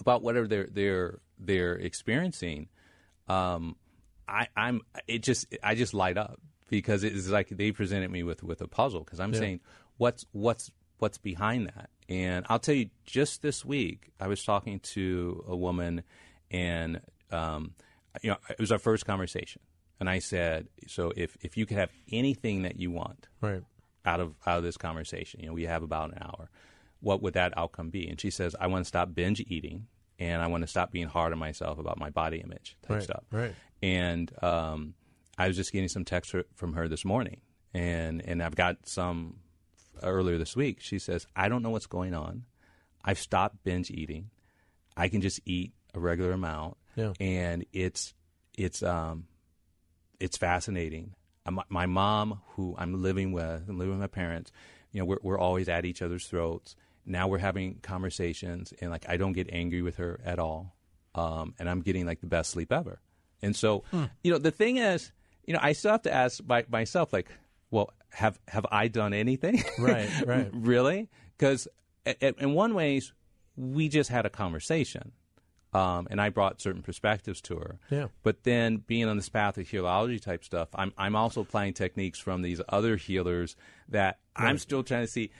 about 0.00 0.22
whatever 0.22 0.46
they're 0.46 0.68
they're 0.70 1.18
they're 1.38 1.74
experiencing, 1.74 2.68
um, 3.28 3.76
I, 4.28 4.48
I'm 4.56 4.82
it 5.06 5.22
just 5.22 5.46
I 5.62 5.74
just 5.74 5.94
light 5.94 6.16
up 6.16 6.40
because 6.68 7.04
it's 7.04 7.28
like 7.28 7.48
they 7.48 7.72
presented 7.72 8.10
me 8.10 8.22
with 8.22 8.42
with 8.42 8.60
a 8.60 8.68
puzzle 8.68 9.00
because 9.00 9.20
I'm 9.20 9.32
saying 9.40 9.60
what's 9.96 10.24
what's 10.32 10.70
what's 10.98 11.18
behind 11.18 11.66
that. 11.68 11.90
And 12.08 12.44
I'll 12.48 12.58
tell 12.58 12.74
you, 12.74 12.90
just 13.04 13.40
this 13.42 13.64
week 13.64 14.10
I 14.20 14.26
was 14.26 14.44
talking 14.44 14.80
to 14.80 15.44
a 15.46 15.56
woman, 15.56 16.02
and 16.50 17.00
um, 17.30 17.74
you 18.22 18.30
know 18.30 18.36
it 18.48 18.58
was 18.58 18.72
our 18.72 18.78
first 18.78 19.06
conversation, 19.06 19.62
and 20.00 20.10
I 20.10 20.18
said, 20.18 20.68
so 20.88 21.12
if 21.16 21.36
if 21.40 21.56
you 21.56 21.66
could 21.66 21.76
have 21.78 21.90
anything 22.10 22.62
that 22.62 22.78
you 22.80 22.90
want 22.90 23.28
Right. 23.40 23.62
out 24.04 24.20
of 24.20 24.34
out 24.46 24.58
of 24.58 24.64
this 24.64 24.76
conversation. 24.76 25.40
You 25.40 25.46
know, 25.48 25.52
we 25.54 25.66
have 25.66 25.82
about 25.82 26.10
an 26.12 26.18
hour. 26.20 26.50
What 27.00 27.22
would 27.22 27.34
that 27.34 27.56
outcome 27.56 27.90
be? 27.90 28.08
And 28.08 28.20
she 28.20 28.30
says, 28.30 28.54
I 28.60 28.66
want 28.66 28.84
to 28.84 28.88
stop 28.88 29.14
binge 29.14 29.40
eating, 29.48 29.86
and 30.18 30.42
I 30.42 30.46
want 30.48 30.62
to 30.62 30.66
stop 30.66 30.92
being 30.92 31.08
hard 31.08 31.32
on 31.32 31.38
myself 31.38 31.78
about 31.78 31.98
my 31.98 32.10
body 32.10 32.38
image 32.38 32.76
type 32.82 32.90
Right, 32.96 33.02
stuff. 33.02 33.24
right. 33.32 33.54
And 33.82 34.30
um, 34.42 34.94
I 35.38 35.46
was 35.48 35.56
just 35.56 35.72
getting 35.72 35.88
some 35.88 36.04
text 36.04 36.34
from 36.54 36.74
her 36.74 36.88
this 36.88 37.04
morning, 37.04 37.40
and 37.72 38.20
and 38.26 38.42
I've 38.42 38.54
got 38.56 38.86
some 38.86 39.38
earlier 40.02 40.36
this 40.38 40.54
week. 40.56 40.80
She 40.80 40.98
says, 40.98 41.26
I 41.34 41.48
don't 41.48 41.62
know 41.62 41.70
what's 41.70 41.86
going 41.86 42.14
on. 42.14 42.44
I've 43.04 43.18
stopped 43.18 43.64
binge 43.64 43.90
eating. 43.90 44.30
I 44.96 45.08
can 45.08 45.20
just 45.22 45.40
eat 45.46 45.72
a 45.94 46.00
regular 46.00 46.32
amount, 46.32 46.76
Yeah. 46.96 47.14
and 47.18 47.64
it's 47.72 48.12
it's 48.58 48.82
um 48.82 49.24
it's 50.18 50.36
fascinating. 50.36 51.14
My, 51.50 51.62
my 51.70 51.86
mom, 51.86 52.42
who 52.50 52.74
I'm 52.78 53.02
living 53.02 53.32
with, 53.32 53.64
I'm 53.68 53.78
living 53.78 53.92
with 53.92 54.00
my 54.00 54.06
parents. 54.06 54.52
You 54.92 55.00
know, 55.00 55.06
we're 55.06 55.18
we're 55.22 55.38
always 55.38 55.68
at 55.70 55.86
each 55.86 56.02
other's 56.02 56.26
throats. 56.26 56.76
Now 57.10 57.28
we're 57.28 57.38
having 57.38 57.80
conversations, 57.82 58.72
and 58.80 58.90
like 58.90 59.08
I 59.08 59.16
don't 59.16 59.32
get 59.32 59.48
angry 59.52 59.82
with 59.82 59.96
her 59.96 60.20
at 60.24 60.38
all, 60.38 60.76
um, 61.14 61.54
and 61.58 61.68
I'm 61.68 61.80
getting 61.80 62.06
like 62.06 62.20
the 62.20 62.26
best 62.26 62.50
sleep 62.50 62.72
ever. 62.72 63.00
And 63.42 63.56
so, 63.56 63.84
you 64.22 64.30
know, 64.30 64.38
the 64.38 64.50
thing 64.50 64.76
is, 64.76 65.12
you 65.46 65.54
know, 65.54 65.60
I 65.62 65.72
still 65.72 65.92
have 65.92 66.02
to 66.02 66.12
ask 66.12 66.40
my, 66.46 66.64
myself, 66.68 67.12
like, 67.12 67.28
well, 67.70 67.90
have 68.10 68.38
have 68.48 68.66
I 68.70 68.88
done 68.88 69.12
anything? 69.12 69.62
Right, 69.78 70.10
right. 70.26 70.50
really? 70.52 71.08
Because 71.38 71.68
in 72.20 72.54
one 72.54 72.74
ways, 72.74 73.12
we 73.56 73.88
just 73.88 74.10
had 74.10 74.26
a 74.26 74.30
conversation, 74.30 75.12
um, 75.72 76.08
and 76.10 76.20
I 76.20 76.30
brought 76.30 76.60
certain 76.60 76.82
perspectives 76.82 77.40
to 77.42 77.56
her. 77.56 77.78
Yeah. 77.90 78.08
But 78.22 78.42
then, 78.42 78.78
being 78.78 79.06
on 79.08 79.16
this 79.16 79.28
path 79.28 79.58
of 79.58 79.66
healerology 79.66 80.20
type 80.20 80.44
stuff, 80.44 80.68
I'm 80.74 80.92
I'm 80.98 81.16
also 81.16 81.40
applying 81.40 81.74
techniques 81.74 82.18
from 82.18 82.42
these 82.42 82.60
other 82.68 82.96
healers 82.96 83.56
that 83.88 84.18
I'm 84.36 84.58
still 84.58 84.82
trying 84.82 85.04
to 85.04 85.10
see. 85.10 85.30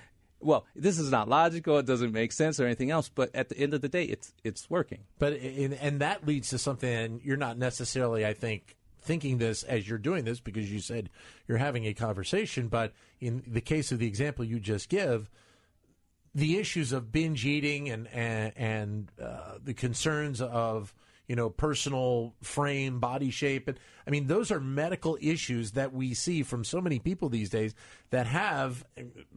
Well, 0.41 0.67
this 0.75 0.99
is 0.99 1.11
not 1.11 1.29
logical. 1.29 1.79
It 1.79 1.87
doesn't 1.87 2.13
make 2.13 2.33
sense 2.33 2.59
or 2.59 2.65
anything 2.65 2.91
else. 2.91 3.09
But 3.09 3.35
at 3.35 3.49
the 3.49 3.59
end 3.59 3.75
of 3.75 3.81
the 3.81 3.89
day, 3.89 4.05
it's 4.05 4.33
it's 4.43 4.69
working. 4.71 5.01
But 5.19 5.35
in, 5.35 5.73
and 5.75 6.01
that 6.01 6.27
leads 6.27 6.51
to 6.51 6.59
something, 6.59 6.91
and 6.91 7.23
you're 7.23 7.37
not 7.37 7.59
necessarily, 7.59 8.25
I 8.25 8.33
think, 8.33 8.77
thinking 9.03 9.39
this 9.39 9.63
as 9.63 9.89
you're 9.89 9.99
doing 9.99 10.25
this 10.25 10.41
because 10.41 10.71
you 10.71 10.81
said 10.81 11.11
you're 11.47 11.59
having 11.59 11.87
a 11.87 11.95
conversation. 11.95 12.69
But 12.69 12.93
in 13.21 13.43
the 13.47 13.61
case 13.61 13.93
of 13.93 13.99
the 13.99 14.07
example 14.07 14.45
you 14.45 14.61
just 14.61 14.89
give, 14.89 15.31
the 16.35 16.59
issues 16.59 16.93
of 16.93 17.13
binge 17.13 17.45
eating 17.45 17.89
and 17.89 18.09
and, 18.09 18.53
and 18.57 19.09
uh, 19.23 19.59
the 19.63 19.75
concerns 19.75 20.41
of 20.41 20.95
you 21.31 21.37
know 21.37 21.49
personal 21.49 22.35
frame, 22.43 22.99
body 22.99 23.31
shape, 23.31 23.69
and 23.69 23.79
I 24.05 24.11
mean 24.11 24.27
those 24.27 24.51
are 24.51 24.59
medical 24.59 25.17
issues 25.21 25.71
that 25.73 25.93
we 25.93 26.13
see 26.13 26.43
from 26.43 26.65
so 26.65 26.81
many 26.81 26.99
people 26.99 27.29
these 27.29 27.51
days 27.51 27.73
that 28.11 28.27
have, 28.27 28.85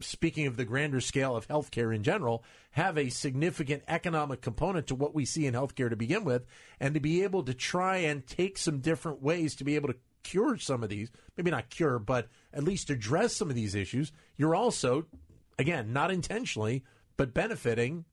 speaking 0.00 0.48
of 0.48 0.56
the 0.56 0.64
grander 0.64 1.00
scale 1.00 1.36
of 1.36 1.46
healthcare 1.46 1.94
in 1.94 2.02
general, 2.02 2.42
have 2.72 2.98
a 2.98 3.10
significant 3.10 3.84
economic 3.86 4.40
component 4.40 4.88
to 4.88 4.96
what 4.96 5.14
we 5.14 5.24
see 5.24 5.46
in 5.46 5.54
healthcare 5.54 5.88
to 5.88 5.94
begin 5.94 6.24
with, 6.24 6.44
and 6.80 6.94
to 6.94 7.00
be 7.00 7.22
able 7.22 7.44
to 7.44 7.54
try 7.54 7.98
and 7.98 8.26
take 8.26 8.58
some 8.58 8.80
different 8.80 9.22
ways 9.22 9.54
to 9.54 9.62
be 9.62 9.76
able 9.76 9.88
to 9.88 9.96
cure 10.24 10.58
some 10.58 10.82
of 10.82 10.88
these, 10.88 11.12
maybe 11.36 11.52
not 11.52 11.70
cure, 11.70 12.00
but 12.00 12.26
at 12.52 12.64
least 12.64 12.90
address 12.90 13.36
some 13.36 13.50
of 13.50 13.54
these 13.54 13.76
issues. 13.76 14.10
You're 14.36 14.56
also 14.56 15.06
again, 15.58 15.92
not 15.92 16.10
intentionally, 16.10 16.82
but 17.16 17.34
benefiting 17.34 18.04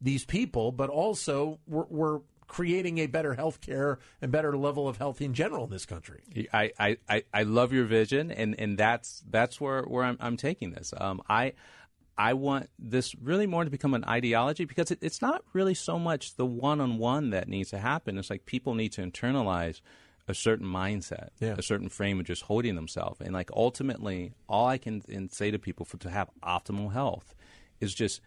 these 0.00 0.24
people, 0.24 0.72
but 0.72 0.88
also 0.90 1.58
we're, 1.66 1.84
we're 1.88 2.20
creating 2.48 2.98
a 2.98 3.06
better 3.06 3.34
health 3.34 3.60
care 3.60 3.98
and 4.20 4.32
better 4.32 4.56
level 4.56 4.88
of 4.88 4.96
health 4.96 5.20
in 5.20 5.34
general 5.34 5.64
in 5.64 5.70
this 5.70 5.86
country. 5.86 6.22
I, 6.52 6.96
I, 7.08 7.24
I, 7.32 7.42
love 7.44 7.72
your 7.72 7.84
vision, 7.84 8.30
and, 8.32 8.58
and 8.58 8.76
that's 8.76 9.22
that's 9.28 9.60
where, 9.60 9.82
where 9.82 10.04
I'm, 10.04 10.16
I'm 10.18 10.36
taking 10.36 10.72
this. 10.72 10.92
Um, 10.96 11.20
I 11.28 11.52
I 12.16 12.34
want 12.34 12.68
this 12.78 13.14
really 13.14 13.46
more 13.46 13.62
to 13.64 13.70
become 13.70 13.94
an 13.94 14.04
ideology 14.04 14.64
because 14.64 14.90
it, 14.90 14.98
it's 15.02 15.22
not 15.22 15.44
really 15.52 15.74
so 15.74 15.98
much 15.98 16.34
the 16.34 16.46
one 16.46 16.80
on 16.80 16.98
one 16.98 17.30
that 17.30 17.48
needs 17.48 17.70
to 17.70 17.78
happen. 17.78 18.18
It's 18.18 18.28
like 18.28 18.44
people 18.44 18.74
need 18.74 18.92
to 18.92 19.02
internalize 19.02 19.80
a 20.26 20.34
certain 20.34 20.66
mindset, 20.66 21.28
Yeah. 21.40 21.54
a 21.56 21.62
certain 21.62 21.88
frame 21.88 22.18
of 22.18 22.26
just 22.26 22.42
holding 22.42 22.74
themselves. 22.74 23.20
And 23.20 23.32
like 23.32 23.50
ultimately, 23.54 24.32
all 24.48 24.66
I 24.66 24.78
can 24.78 25.02
and 25.08 25.30
say 25.30 25.52
to 25.52 25.58
people 25.58 25.86
for 25.86 25.96
to 25.98 26.10
have 26.10 26.28
optimal 26.42 26.92
health 26.92 27.34
is 27.80 27.94
just 27.94 28.20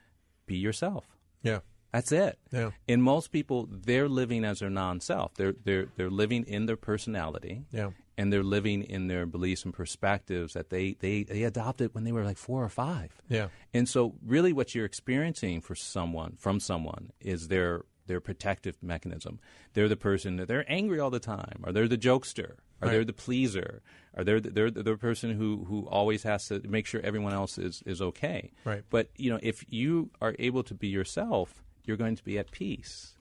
be 0.45 0.55
yourself. 0.55 1.05
Yeah. 1.43 1.59
That's 1.91 2.11
it. 2.11 2.39
Yeah. 2.51 2.71
And 2.87 3.03
most 3.03 3.31
people, 3.31 3.67
they're 3.69 4.07
living 4.07 4.45
as 4.45 4.59
their 4.59 4.69
non-self. 4.69 5.33
They're 5.35 5.55
they're 5.63 5.87
they're 5.97 6.09
living 6.09 6.45
in 6.45 6.65
their 6.65 6.77
personality. 6.77 7.63
Yeah. 7.71 7.89
And 8.17 8.31
they're 8.31 8.43
living 8.43 8.83
in 8.83 9.07
their 9.07 9.25
beliefs 9.25 9.65
and 9.65 9.73
perspectives 9.73 10.53
that 10.53 10.69
they, 10.69 10.95
they, 10.99 11.23
they 11.23 11.41
adopted 11.43 11.95
when 11.95 12.03
they 12.03 12.11
were 12.11 12.23
like 12.23 12.37
four 12.37 12.63
or 12.63 12.69
five. 12.69 13.09
Yeah. 13.29 13.47
And 13.73 13.89
so, 13.89 14.13
really, 14.23 14.53
what 14.53 14.75
you're 14.75 14.85
experiencing 14.85 15.61
for 15.61 15.73
someone 15.73 16.35
from 16.37 16.59
someone 16.59 17.11
is 17.19 17.47
their 17.47 17.83
their 18.07 18.19
protective 18.19 18.75
mechanism. 18.81 19.39
They're 19.73 19.89
the 19.89 19.97
person 19.97 20.35
that 20.35 20.47
they're 20.47 20.65
angry 20.67 20.99
all 20.99 21.09
the 21.09 21.19
time, 21.19 21.63
or 21.63 21.71
they're 21.71 21.87
the 21.87 21.97
jokester, 21.97 22.55
or 22.81 22.89
they're 22.89 23.05
the 23.05 23.13
pleaser, 23.13 23.81
or 24.15 24.23
they're 24.23 24.39
the, 24.39 24.49
they're 24.49 24.71
the, 24.71 24.83
the 24.83 24.97
person 24.97 25.31
who 25.31 25.65
who 25.67 25.87
always 25.87 26.23
has 26.23 26.47
to 26.47 26.61
make 26.67 26.85
sure 26.85 27.01
everyone 27.01 27.33
else 27.33 27.57
is 27.57 27.81
is 27.85 28.01
okay. 28.01 28.51
Right. 28.65 28.83
But 28.89 29.09
you 29.15 29.31
know, 29.31 29.39
if 29.41 29.65
you 29.69 30.11
are 30.21 30.35
able 30.37 30.63
to 30.63 30.73
be 30.73 30.89
yourself, 30.89 31.63
you're 31.85 31.97
going 31.97 32.15
to 32.15 32.23
be 32.23 32.37
at 32.37 32.51
peace. 32.51 33.15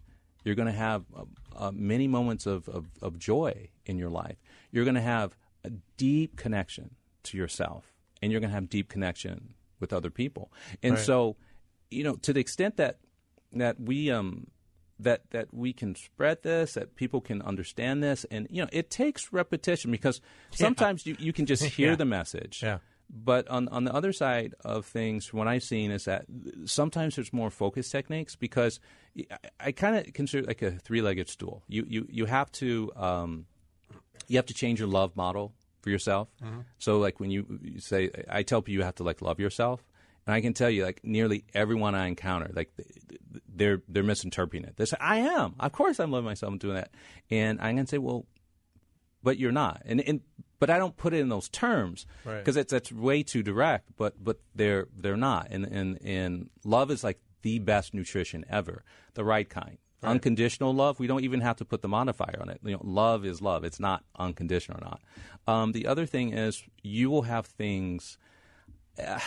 You're 0.45 0.55
going 0.55 0.67
to 0.67 0.73
have 0.73 1.05
uh, 1.15 1.25
uh, 1.57 1.71
many 1.73 2.09
moments 2.09 2.47
of, 2.47 2.69
of, 2.69 2.87
of 3.03 3.19
joy 3.19 3.69
in 3.85 3.99
your 3.99 4.09
life. 4.11 4.37
You're 4.73 4.85
going 4.85 4.95
to 4.95 5.01
have 5.03 5.37
a 5.65 5.71
deep 5.99 6.37
connection 6.37 6.95
to 7.25 7.37
yourself, 7.37 7.85
and 8.23 8.33
you're 8.33 8.41
going 8.41 8.51
to 8.51 8.55
have 8.55 8.71
deep 8.71 8.89
connection 8.89 9.55
with 9.81 9.93
other 9.93 10.11
people. 10.11 10.51
And 10.83 10.95
Right. 10.95 11.05
so, 11.05 11.37
you 11.91 12.05
know, 12.05 12.17
to 12.17 12.33
the 12.33 12.41
extent 12.41 12.77
that 12.79 12.99
that 13.53 13.81
we 13.81 14.11
um 14.11 14.47
that 14.99 15.23
that 15.31 15.53
we 15.53 15.73
can 15.73 15.95
spread 15.95 16.43
this, 16.43 16.75
that 16.75 16.95
people 16.97 17.21
can 17.21 17.43
understand 17.43 18.03
this, 18.03 18.25
and 18.31 18.47
you 18.51 18.63
know, 18.63 18.69
it 18.73 18.91
takes 18.91 19.33
repetition 19.33 19.91
because 19.91 20.21
sometimes 20.53 21.05
you, 21.07 21.17
you 21.19 21.33
can 21.33 21.47
just 21.47 21.65
hear 21.77 21.91
Yeah. 21.91 21.97
the 21.97 22.05
message. 22.05 22.63
Yeah. 22.63 22.79
But 23.13 23.49
on 23.49 23.67
on 23.69 23.85
the 23.85 23.93
other 23.93 24.13
side 24.13 24.55
of 24.65 24.87
things, 24.87 25.27
from 25.27 25.41
what 25.41 25.49
I've 25.49 25.65
seen 25.65 25.91
is 25.91 26.05
that 26.05 26.27
sometimes 26.65 27.17
there's 27.17 27.33
more 27.33 27.51
focus 27.51 27.91
techniques 27.91 28.37
because 28.37 28.79
I, 29.19 29.37
I 29.59 29.73
kind 29.73 29.97
of 29.97 30.13
consider 30.13 30.45
it 30.45 30.47
like 30.47 30.63
a 30.63 30.71
three-legged 30.71 31.29
stool. 31.29 31.65
You 31.67 31.85
you 31.89 32.07
you 32.09 32.27
have 32.27 32.53
to 32.53 32.93
um, 32.95 33.47
you 34.29 34.37
have 34.39 34.47
to 34.47 34.55
change 34.55 34.79
your 34.79 34.89
love 34.89 35.17
model 35.17 35.53
for 35.83 35.91
yourself. 35.91 36.29
So 36.79 36.99
like 37.01 37.19
when 37.19 37.31
you, 37.33 37.59
you 37.63 37.81
say, 37.81 38.11
I 38.29 38.45
tell 38.45 38.63
people 38.63 38.75
you 38.75 38.83
have 38.85 38.97
to 38.97 39.03
like 39.03 39.23
love 39.23 39.41
yourself, 39.41 39.83
and 40.27 40.35
I 40.35 40.41
can 40.41 40.53
tell 40.53 40.71
you 40.71 40.85
like 40.85 41.01
nearly 41.03 41.45
everyone 41.53 41.97
I 41.97 42.07
encounter, 42.07 42.51
like 42.55 42.77
th- 42.77 42.89
th- 43.09 43.43
they're 43.49 43.83
they're 43.89 44.05
misinterpreting 44.05 44.69
it. 44.69 44.77
They 44.77 44.85
say, 44.85 44.99
I 45.01 45.17
am, 45.17 45.57
of 45.59 45.73
course 45.73 45.99
I'm 45.99 46.13
loving 46.13 46.27
myself 46.27 46.53
and 46.53 46.61
doing 46.61 46.77
that, 46.77 46.93
and 47.29 47.61
I'm 47.61 47.75
gonna 47.75 47.89
say, 47.89 47.99
well, 47.99 48.25
but 49.25 49.37
you're 49.37 49.51
not, 49.51 49.83
and 49.85 50.01
and 50.01 50.21
but 50.61 50.71
I 50.71 50.79
don't 50.79 50.97
put 50.97 51.13
it 51.13 51.19
in 51.19 51.29
those 51.29 51.49
terms 51.49 52.07
Right. 52.25 52.39
because 52.39 52.57
it's 52.57 52.71
that's 52.71 52.93
way 52.93 53.25
too 53.25 53.43
direct. 53.43 53.89
But 53.97 54.23
but 54.23 54.39
they're 54.55 54.87
they're 54.97 55.17
not, 55.17 55.49
and 55.51 55.65
and 55.67 55.99
and 56.05 56.51
love 56.65 56.93
is 56.93 57.03
like 57.03 57.19
the 57.43 57.59
best 57.59 57.93
nutrition 57.95 58.45
ever, 58.49 58.85
the 59.15 59.25
right 59.25 59.49
kind. 59.49 59.79
Unconditional 60.03 60.73
love, 60.73 60.99
we 60.99 61.07
don't 61.07 61.25
even 61.25 61.43
have 61.43 61.57
to 61.57 61.65
put 61.67 61.83
the 61.83 61.89
modifier 61.89 62.39
on 62.41 62.49
it. 62.49 62.59
You 62.65 62.73
know, 62.73 62.81
love 62.83 63.27
is 63.27 63.43
love. 63.43 63.65
It's 63.65 63.79
not 63.81 64.03
unconditional 64.19 64.79
or 64.79 64.85
not. 64.85 65.01
Um, 65.47 65.73
the 65.73 65.87
other 65.87 66.07
thing 66.07 66.33
is 66.33 66.63
you 66.83 67.11
will 67.11 67.23
have 67.23 67.45
things 67.45 68.17
uh, 68.99 69.19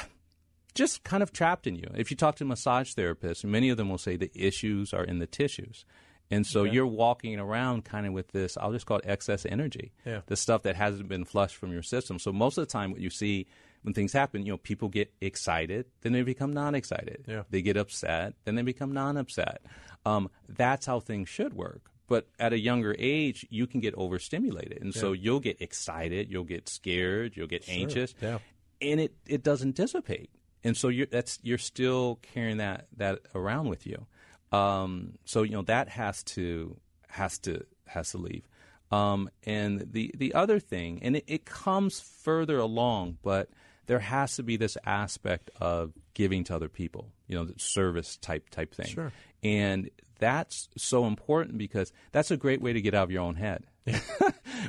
just 0.73 1.03
kind 1.03 1.21
of 1.21 1.31
trapped 1.31 1.67
in 1.67 1.75
you. 1.75 1.87
If 1.95 2.09
you 2.09 2.17
talk 2.17 2.37
to 2.37 2.45
massage 2.45 2.93
therapists, 2.95 3.43
many 3.43 3.69
of 3.69 3.77
them 3.77 3.87
will 3.87 3.99
say 3.99 4.15
the 4.15 4.31
issues 4.33 4.93
are 4.95 5.03
in 5.03 5.19
the 5.19 5.27
tissues. 5.27 5.85
And 6.33 6.45
so 6.47 6.63
you're 6.63 6.87
walking 6.87 7.39
around 7.39 7.85
kind 7.85 8.05
of 8.07 8.13
with 8.13 8.29
this, 8.31 8.57
I'll 8.57 8.71
just 8.71 8.85
call 8.85 8.97
it 8.97 9.05
excess 9.07 9.45
energy. 9.45 9.91
Yeah. 10.05 10.21
The 10.25 10.35
stuff 10.35 10.63
that 10.63 10.75
hasn't 10.75 11.07
been 11.07 11.25
flushed 11.25 11.55
from 11.55 11.71
your 11.71 11.83
system. 11.83 12.19
So 12.19 12.31
most 12.31 12.57
of 12.57 12.63
the 12.67 12.71
time 12.71 12.91
what 12.91 13.01
you 13.01 13.09
see 13.09 13.47
when 13.83 13.93
things 13.93 14.13
happen, 14.13 14.45
you 14.45 14.51
know, 14.53 14.57
people 14.57 14.87
get 14.87 15.11
excited, 15.21 15.85
then 16.01 16.13
they 16.13 16.21
become 16.23 16.53
non-excited. 16.53 17.25
Yeah. 17.27 17.43
They 17.49 17.61
get 17.61 17.75
upset, 17.77 18.33
then 18.45 18.55
they 18.55 18.61
become 18.61 18.93
non-upset. 18.93 19.61
Um, 20.05 20.29
that's 20.47 20.85
how 20.85 20.99
things 21.01 21.27
should 21.29 21.53
work. 21.53 21.81
But 22.07 22.27
at 22.39 22.53
a 22.53 22.59
younger 22.59 22.95
age, 22.97 23.45
you 23.49 23.67
can 23.67 23.79
get 23.81 23.93
overstimulated. 23.95 24.81
And 24.81 24.93
so 24.93 25.11
you'll 25.13 25.39
get 25.39 25.61
excited, 25.61 26.29
you'll 26.29 26.43
get 26.43 26.67
scared, 26.69 27.35
you'll 27.35 27.47
get 27.47 27.67
anxious 27.67 28.13
Yeah. 28.21 28.39
and 28.81 28.99
it, 28.99 29.13
it 29.27 29.43
doesn't 29.43 29.75
dissipate. 29.75 30.29
And 30.65 30.77
so 30.77 30.87
you're 30.87 31.07
that's 31.07 31.39
you're 31.43 31.57
still 31.57 32.19
carrying 32.21 32.57
that 32.57 32.87
that 32.95 33.19
around 33.35 33.67
with 33.67 33.85
you. 33.85 34.05
Um, 34.53 35.13
so 35.25 35.43
you 35.43 35.51
know 35.51 35.63
that 35.63 35.89
has 35.89 36.23
to 36.23 36.77
has 37.09 37.39
to 37.39 37.65
has 37.87 38.11
to 38.11 38.17
leave. 38.17 38.47
Um, 38.91 39.29
and 39.43 39.91
the 39.91 40.11
the 40.15 40.33
other 40.35 40.59
thing, 40.59 40.99
and 41.01 41.15
it, 41.15 41.23
it 41.27 41.45
comes 41.45 41.99
further 41.99 42.59
along, 42.59 43.17
but 43.23 43.49
there 43.87 43.99
has 43.99 44.35
to 44.35 44.43
be 44.43 44.55
this 44.55 44.77
aspect 44.85 45.49
of 45.59 45.93
giving 46.13 46.43
to 46.45 46.55
other 46.55 46.69
people. 46.69 47.11
You 47.27 47.35
know, 47.37 47.45
the 47.45 47.55
service 47.57 48.17
type 48.17 48.49
type 48.49 48.73
thing. 48.73 48.87
Sure. 48.87 49.11
And 49.41 49.89
that's 50.19 50.69
so 50.77 51.05
important 51.05 51.57
because 51.57 51.91
that's 52.11 52.31
a 52.31 52.37
great 52.37 52.61
way 52.61 52.71
to 52.73 52.81
get 52.81 52.93
out 52.93 53.03
of 53.05 53.11
your 53.11 53.23
own 53.23 53.35
head. 53.35 53.65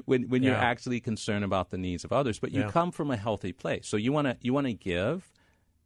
when 0.06 0.28
when 0.30 0.42
you're 0.42 0.54
actually 0.56 1.00
concerned 1.00 1.44
about 1.44 1.70
the 1.70 1.78
needs 1.78 2.04
of 2.04 2.12
others, 2.12 2.38
but 2.38 2.50
you 2.52 2.62
Yeah. 2.62 2.70
come 2.70 2.90
from 2.90 3.10
a 3.10 3.16
healthy 3.16 3.52
place. 3.52 3.86
So 3.86 3.96
you 3.96 4.12
want 4.12 4.26
to 4.26 4.36
you 4.40 4.52
want 4.54 4.66
to 4.66 4.72
give 4.74 5.30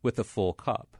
with 0.03 0.19
a 0.19 0.25
full 0.25 0.53
cup. 0.55 0.97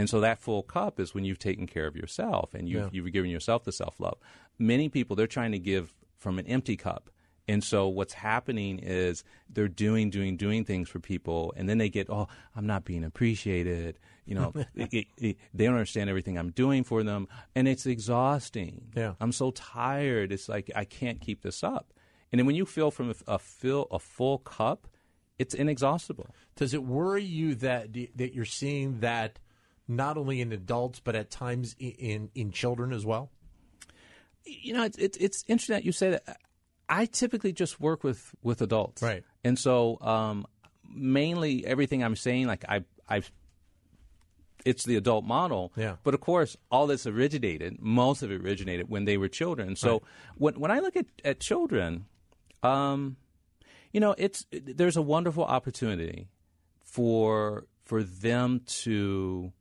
And 0.00 0.08
so 0.08 0.20
that 0.20 0.38
full 0.40 0.62
cup 0.62 0.98
is 0.98 1.12
when 1.14 1.26
you've 1.26 1.38
taken 1.38 1.66
care 1.66 1.86
of 1.86 1.94
yourself 1.94 2.54
and 2.54 2.66
you've, 2.66 2.84
Yeah. 2.84 2.88
you've 2.90 3.12
given 3.12 3.30
yourself 3.30 3.64
the 3.64 3.72
self 3.72 4.00
love. 4.00 4.16
Many 4.58 4.88
people, 4.88 5.14
they're 5.14 5.26
trying 5.26 5.52
to 5.52 5.58
give 5.58 5.92
from 6.16 6.38
an 6.38 6.46
empty 6.46 6.74
cup. 6.76 7.10
And 7.46 7.62
so 7.62 7.86
what's 7.88 8.14
happening 8.14 8.78
is 8.78 9.24
they're 9.48 9.68
doing, 9.68 10.08
doing, 10.08 10.38
doing 10.38 10.64
things 10.64 10.88
for 10.88 11.00
people, 11.00 11.52
and 11.54 11.68
then 11.68 11.76
they 11.76 11.90
get, 11.90 12.08
oh, 12.08 12.28
I'm 12.56 12.66
not 12.66 12.84
being 12.86 13.04
appreciated. 13.04 13.98
You 14.24 14.36
know, 14.36 14.52
it- 14.74 14.88
it- 14.94 15.06
it- 15.18 15.36
they 15.52 15.64
don't 15.66 15.74
understand 15.74 16.08
everything 16.08 16.38
I'm 16.38 16.50
doing 16.52 16.82
for 16.84 17.02
them, 17.02 17.28
and 17.54 17.68
it's 17.68 17.84
exhausting. 17.86 18.86
Yeah. 18.96 19.14
I'm 19.20 19.32
so 19.32 19.50
tired. 19.50 20.32
It's 20.32 20.48
like 20.48 20.70
I 20.74 20.84
can't 20.86 21.20
keep 21.20 21.42
this 21.42 21.62
up. 21.62 21.92
And 22.32 22.38
then 22.38 22.46
when 22.46 22.56
you 22.56 22.64
fill 22.64 22.90
from 22.90 23.10
a, 23.10 23.14
a 23.34 23.38
fill 23.38 23.86
a 23.90 23.98
full 23.98 24.38
cup, 24.38 24.86
it's 25.38 25.54
inexhaustible. 25.54 26.28
Does 26.56 26.72
it 26.74 26.84
worry 26.84 27.24
you 27.24 27.54
that 27.56 27.92
that 28.14 28.32
you're 28.34 28.44
seeing 28.44 29.00
that 29.00 29.38
not 29.90 30.16
only 30.16 30.40
in 30.40 30.52
adults 30.52 31.00
but 31.00 31.14
at 31.14 31.30
times 31.30 31.74
in 31.78 32.30
in 32.34 32.50
children 32.52 32.92
as 32.92 33.04
well? 33.04 33.30
you 34.46 34.72
know, 34.72 34.84
it's, 34.84 34.96
it's 34.98 35.16
it's 35.18 35.44
interesting 35.48 35.74
that 35.74 35.84
you 35.84 35.92
say 35.92 36.10
that. 36.10 36.38
I 36.88 37.04
typically 37.06 37.52
just 37.52 37.78
work 37.80 38.02
with 38.02 38.34
with 38.42 38.62
adults, 38.62 39.00
Right. 39.02 39.22
And 39.44 39.58
so, 39.58 39.98
um, 40.00 40.46
mainly 40.92 41.64
everything 41.64 42.02
I'm 42.02 42.16
saying, 42.16 42.46
like 42.46 42.64
I 42.68 42.84
I, 43.08 43.22
it's 44.64 44.84
the 44.84 44.96
adult 44.96 45.24
model, 45.24 45.72
Yeah. 45.76 45.96
But 46.02 46.14
of 46.14 46.20
course, 46.20 46.56
all 46.70 46.86
this 46.86 47.06
originated, 47.06 47.80
most 47.80 48.22
of 48.22 48.30
it 48.32 48.40
originated 48.40 48.88
when 48.88 49.04
they 49.04 49.16
were 49.18 49.28
children. 49.28 49.76
So 49.76 49.92
Right. 49.92 50.02
when 50.36 50.60
when 50.60 50.70
I 50.70 50.80
look 50.80 50.96
at 50.96 51.06
at 51.24 51.38
children, 51.40 52.06
um, 52.62 53.16
you 53.92 54.00
know, 54.00 54.14
it's 54.18 54.46
there's 54.50 54.96
a 54.96 55.02
wonderful 55.02 55.44
opportunity 55.44 56.28
for 56.82 57.66
for 57.84 58.02
them 58.02 58.62
to 58.82 59.52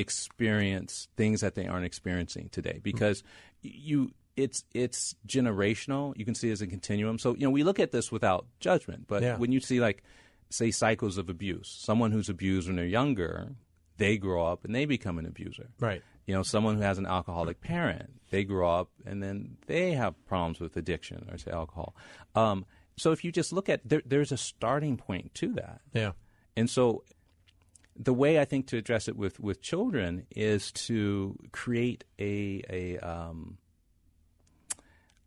experience 0.00 1.08
things 1.16 1.40
that 1.40 1.54
they 1.54 1.66
aren't 1.66 1.84
experiencing 1.86 2.48
today 2.50 2.80
because 2.82 3.22
you 3.62 4.12
it's 4.36 4.64
it's 4.74 5.14
generational 5.26 6.16
you 6.16 6.24
can 6.24 6.34
see 6.34 6.48
it 6.48 6.52
as 6.52 6.62
a 6.62 6.66
continuum 6.66 7.18
so 7.18 7.34
you 7.34 7.44
know 7.44 7.50
we 7.50 7.62
look 7.62 7.78
at 7.78 7.92
this 7.92 8.10
without 8.10 8.46
judgment 8.60 9.04
but 9.06 9.22
Yeah. 9.22 9.36
when 9.36 9.52
you 9.52 9.60
see 9.60 9.80
like 9.80 10.02
say 10.50 10.70
cycles 10.70 11.18
of 11.18 11.28
abuse 11.28 11.68
someone 11.68 12.10
who's 12.12 12.28
abused 12.28 12.66
when 12.68 12.76
they're 12.76 12.84
younger 12.86 13.52
they 13.96 14.16
grow 14.18 14.44
up 14.46 14.64
and 14.64 14.74
they 14.74 14.84
become 14.86 15.18
an 15.18 15.26
abuser 15.26 15.68
Right. 15.78 16.02
you 16.26 16.34
know 16.34 16.42
someone 16.42 16.76
who 16.76 16.82
has 16.82 16.98
an 16.98 17.06
alcoholic 17.06 17.60
parent 17.60 18.10
they 18.30 18.42
grow 18.44 18.68
up 18.80 18.90
and 19.06 19.22
then 19.22 19.56
they 19.66 19.92
have 19.92 20.14
problems 20.26 20.58
with 20.60 20.76
addiction 20.76 21.28
or 21.30 21.38
say 21.38 21.50
alcohol 21.52 21.94
um, 22.34 22.66
so 22.96 23.10
if 23.12 23.24
you 23.24 23.32
just 23.32 23.52
look 23.52 23.68
at 23.68 23.80
there, 23.84 24.02
there's 24.06 24.32
a 24.32 24.36
starting 24.36 24.96
point 24.96 25.32
to 25.34 25.52
that 25.54 25.80
Yeah. 25.92 26.12
and 26.56 26.68
so 26.68 27.04
the 27.96 28.14
way 28.14 28.40
I 28.40 28.44
think 28.44 28.66
to 28.68 28.76
address 28.76 29.08
it 29.08 29.16
with, 29.16 29.38
with 29.38 29.62
children 29.62 30.26
is 30.30 30.72
to 30.72 31.38
create 31.52 32.04
a 32.18 32.62
a 32.68 32.98
um, 32.98 33.58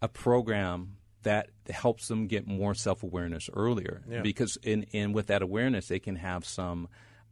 a 0.01 0.07
program 0.07 0.97
that 1.23 1.49
helps 1.69 2.07
them 2.07 2.27
get 2.27 2.47
more 2.47 2.73
self 2.73 3.03
awareness 3.03 3.49
earlier. 3.53 4.01
Yeah. 4.09 4.21
Because 4.21 4.57
in, 4.63 4.83
in 4.91 5.13
with 5.13 5.27
that 5.27 5.41
awareness, 5.41 5.87
they 5.87 5.99
can 5.99 6.15
have 6.15 6.45
some, 6.45 6.87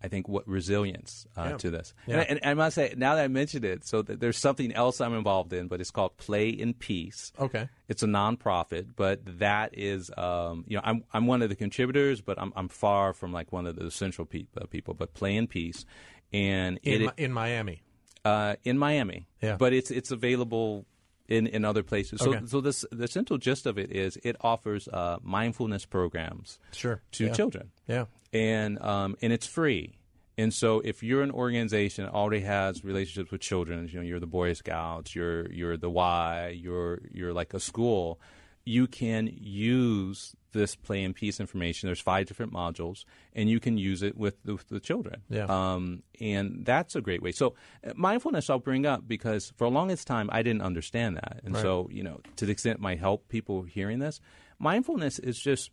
I 0.06 0.08
think, 0.08 0.28
what 0.28 0.48
resilience 0.48 1.26
uh, 1.36 1.48
Yeah. 1.52 1.58
to 1.58 1.72
this. 1.72 1.94
Yeah. 2.08 2.14
And, 2.20 2.22
I- 2.22 2.26
and 2.26 2.40
I 2.44 2.54
must 2.54 2.76
say, 2.76 2.94
now 2.96 3.16
that 3.16 3.24
I 3.26 3.28
mentioned 3.28 3.66
it, 3.66 3.86
so 3.86 4.02
there's 4.02 4.38
something 4.38 4.72
else 4.74 5.02
I'm 5.02 5.14
involved 5.14 5.52
in, 5.54 5.68
but 5.68 5.82
it's 5.82 5.92
called 5.92 6.16
Play 6.18 6.50
in 6.50 6.74
Peace. 6.74 7.32
Okay. 7.40 7.68
It's 7.88 8.04
a 8.04 8.08
nonprofit, 8.08 8.88
but 8.96 9.20
that 9.40 9.72
is, 9.78 10.12
um, 10.18 10.64
you 10.68 10.78
know, 10.78 10.82
I'm 10.84 11.04
I'm 11.14 11.28
one 11.28 11.42
of 11.42 11.50
the 11.50 11.56
contributors, 11.56 12.22
but 12.22 12.40
I'm 12.42 12.52
I'm 12.56 12.68
far 12.70 13.14
from 13.14 13.32
like 13.34 13.52
one 13.52 13.66
of 13.68 13.76
the 13.76 13.92
central 13.92 14.26
pe- 14.26 14.48
uh, 14.60 14.66
people. 14.68 14.94
But 14.94 15.14
Play 15.14 15.36
in 15.36 15.48
Peace, 15.48 15.86
and 16.34 16.80
In 16.84 17.04
it 17.04 17.14
in 17.18 17.32
Miami. 17.34 17.84
uh, 18.24 18.56
in 18.64 18.78
Miami. 18.78 19.28
Yeah. 19.42 19.58
But 19.58 19.74
it's 19.74 19.92
it's 19.92 20.12
available 20.12 20.86
in, 21.28 21.48
in 21.48 21.66
other 21.66 21.84
places. 21.84 22.22
So, 22.22 22.34
Okay. 22.36 22.46
so 22.46 22.62
this, 22.62 22.86
the 22.92 23.08
central 23.08 23.38
gist 23.40 23.66
of 23.66 23.78
it 23.78 23.92
is 23.92 24.18
it 24.24 24.36
offers 24.42 24.88
uh, 24.88 25.18
mindfulness 25.24 25.86
programs 25.86 26.60
Sure. 26.72 27.02
to 27.14 27.26
Yeah. 27.26 27.34
children, 27.34 27.72
Yeah. 27.88 28.06
and 28.34 28.80
um, 28.82 29.16
and 29.22 29.32
it's 29.34 29.48
free. 29.48 29.98
And 30.38 30.54
so, 30.54 30.82
if 30.82 31.02
you're 31.02 31.24
an 31.24 31.32
organization 31.32 32.04
that 32.06 32.12
already 32.14 32.44
has 32.44 32.84
relationships 32.84 33.32
with 33.32 33.40
children, 33.42 33.88
you 33.88 33.96
know, 34.00 34.02
you're 34.06 34.20
the 34.20 34.28
Boy 34.28 34.52
Scouts, 34.54 35.16
you're 35.16 35.50
you're 35.52 35.78
the 35.78 35.90
Y, 35.90 36.50
you're 36.62 37.00
you're 37.12 37.32
like 37.34 37.54
a 37.54 37.60
school, 37.60 38.20
you 38.66 38.86
can 38.86 39.30
use 39.42 40.36
this 40.56 40.76
play 40.76 41.04
and 41.04 41.16
peace 41.16 41.40
information. 41.40 41.88
There's 41.88 42.00
five 42.02 42.26
different 42.28 42.52
modules, 42.54 43.06
and 43.34 43.50
you 43.50 43.60
can 43.60 43.78
use 43.78 44.02
it 44.02 44.18
with 44.18 44.42
the, 44.44 44.54
with 44.54 44.68
the 44.70 44.80
children. 44.80 45.22
Yeah. 45.30 45.46
Um, 45.46 46.04
and 46.20 46.66
that's 46.66 46.96
a 46.96 47.02
great 47.02 47.22
way. 47.22 47.32
So, 47.32 47.54
uh, 47.86 47.92
mindfulness 47.96 48.50
I'll 48.50 48.60
bring 48.60 48.86
up 48.86 49.08
because 49.08 49.54
for 49.58 49.66
a 49.66 49.70
longest 49.70 50.08
time 50.08 50.30
I 50.32 50.42
didn't 50.42 50.62
understand 50.64 51.18
that, 51.18 51.42
and 51.44 51.54
Right. 51.54 51.62
so 51.62 51.88
you 51.92 52.04
know, 52.04 52.22
to 52.38 52.46
the 52.46 52.52
extent 52.52 52.80
it 52.80 52.82
might 52.82 53.00
help 53.00 53.28
people 53.30 53.64
hearing 53.64 54.00
this, 54.00 54.20
mindfulness 54.60 55.20
is 55.20 55.38
just 55.40 55.70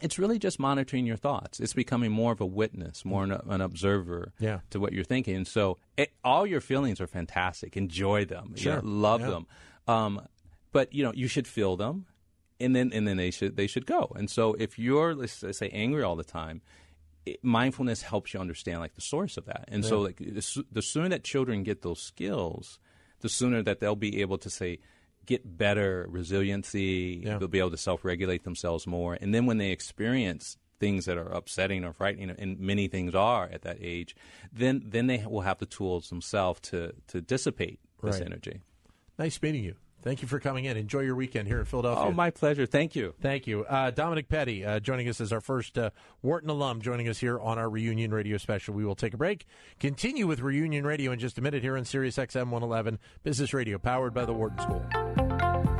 it's 0.00 0.18
really 0.20 0.38
just 0.38 0.60
monitoring 0.60 1.04
your 1.04 1.16
thoughts. 1.16 1.58
It's 1.58 1.74
becoming 1.74 2.12
more 2.12 2.30
of 2.32 2.40
a 2.40 2.46
witness, 2.46 3.04
more 3.04 3.24
an, 3.24 3.32
an 3.32 3.60
observer 3.60 4.32
Yeah. 4.38 4.60
to 4.70 4.78
what 4.78 4.92
you're 4.92 5.02
thinking. 5.04 5.34
And 5.34 5.46
so, 5.48 5.78
it, 5.96 6.12
all 6.22 6.46
your 6.46 6.60
feelings 6.60 7.00
are 7.00 7.08
fantastic. 7.08 7.76
Enjoy 7.76 8.24
them. 8.24 8.52
you 8.54 8.62
Sure. 8.62 8.76
know, 8.76 8.82
love 8.84 9.20
Yeah. 9.22 9.30
them. 9.30 9.46
Um, 9.88 10.20
but 10.72 10.94
you 10.94 11.02
know, 11.02 11.12
you 11.12 11.26
should 11.26 11.48
feel 11.48 11.76
them, 11.76 12.06
and 12.60 12.74
then 12.76 12.92
and 12.92 13.06
then 13.06 13.16
they 13.16 13.30
should 13.30 13.56
they 13.56 13.66
should 13.66 13.86
go. 13.86 14.12
And 14.16 14.30
so, 14.30 14.54
if 14.54 14.78
you're 14.78 15.14
let's, 15.14 15.42
let's 15.42 15.58
say 15.58 15.70
angry 15.70 16.02
all 16.02 16.16
the 16.16 16.24
time. 16.24 16.62
It, 17.26 17.44
mindfulness 17.44 18.00
helps 18.00 18.32
you 18.32 18.40
understand 18.40 18.80
like 18.80 18.94
the 18.94 19.02
source 19.02 19.36
of 19.36 19.44
that, 19.44 19.66
and 19.68 19.84
so 19.84 20.00
like 20.00 20.16
the, 20.16 20.64
the 20.72 20.80
sooner 20.80 21.10
that 21.10 21.22
children 21.22 21.64
get 21.64 21.82
those 21.82 22.00
skills, 22.00 22.78
the 23.20 23.28
sooner 23.28 23.62
that 23.62 23.78
they'll 23.78 23.94
be 23.94 24.22
able 24.22 24.38
to 24.38 24.48
say 24.48 24.78
get 25.26 25.58
better 25.58 26.06
resiliency. 26.08 27.20
Yeah. 27.22 27.36
They'll 27.36 27.48
be 27.48 27.58
able 27.58 27.72
to 27.72 27.76
self-regulate 27.76 28.44
themselves 28.44 28.86
more, 28.86 29.18
and 29.20 29.34
then 29.34 29.44
when 29.44 29.58
they 29.58 29.70
experience 29.70 30.56
things 30.78 31.04
that 31.04 31.18
are 31.18 31.30
upsetting 31.30 31.84
or 31.84 31.92
frightening, 31.92 32.30
and 32.30 32.58
many 32.58 32.88
things 32.88 33.14
are 33.14 33.50
at 33.52 33.62
that 33.62 33.76
age, 33.82 34.16
then 34.50 34.82
then 34.86 35.06
they 35.06 35.22
will 35.28 35.42
have 35.42 35.58
the 35.58 35.66
tools 35.66 36.08
themselves 36.08 36.58
to 36.70 36.94
to 37.08 37.20
dissipate 37.20 37.80
this 38.02 38.16
Right. 38.16 38.26
energy. 38.26 38.60
Nice 39.18 39.40
meeting 39.42 39.62
you. 39.62 39.74
Thank 40.02 40.22
you 40.22 40.28
for 40.28 40.40
coming 40.40 40.64
in. 40.64 40.76
Enjoy 40.76 41.00
your 41.00 41.14
weekend 41.14 41.46
here 41.46 41.58
in 41.58 41.66
Philadelphia. 41.66 42.04
Oh, 42.06 42.12
my 42.12 42.30
pleasure. 42.30 42.64
Thank 42.64 42.96
you. 42.96 43.14
Thank 43.20 43.46
you. 43.46 43.64
Uh, 43.64 43.90
Dominic 43.90 44.28
Petty 44.28 44.64
uh, 44.64 44.80
joining 44.80 45.08
us 45.08 45.20
as 45.20 45.32
our 45.32 45.40
first 45.40 45.76
uh, 45.76 45.90
Wharton 46.22 46.48
alum, 46.48 46.80
joining 46.80 47.08
us 47.08 47.18
here 47.18 47.38
on 47.38 47.58
our 47.58 47.68
Reunion 47.68 48.12
Radio 48.12 48.38
special. 48.38 48.74
We 48.74 48.84
will 48.84 48.94
take 48.94 49.14
a 49.14 49.18
break, 49.18 49.46
continue 49.78 50.26
with 50.26 50.40
Reunion 50.40 50.86
Radio 50.86 51.12
in 51.12 51.18
just 51.18 51.38
a 51.38 51.42
minute 51.42 51.62
here 51.62 51.76
on 51.76 51.84
Sirius 51.84 52.16
XM 52.16 52.50
111, 52.50 52.98
Business 53.22 53.52
Radio, 53.52 53.78
powered 53.78 54.14
by 54.14 54.24
the 54.24 54.32
Wharton 54.32 54.58
School. 54.60 54.84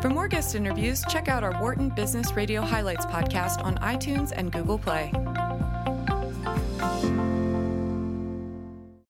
For 0.02 0.10
more 0.10 0.28
guest 0.28 0.54
interviews, 0.54 1.02
check 1.08 1.28
out 1.28 1.42
our 1.42 1.58
Wharton 1.60 1.90
Business 1.90 2.32
Radio 2.32 2.62
Highlights 2.62 3.06
podcast 3.06 3.62
on 3.62 3.76
iTunes 3.76 4.32
and 4.34 4.52
Google 4.52 4.78
Play. 4.78 5.12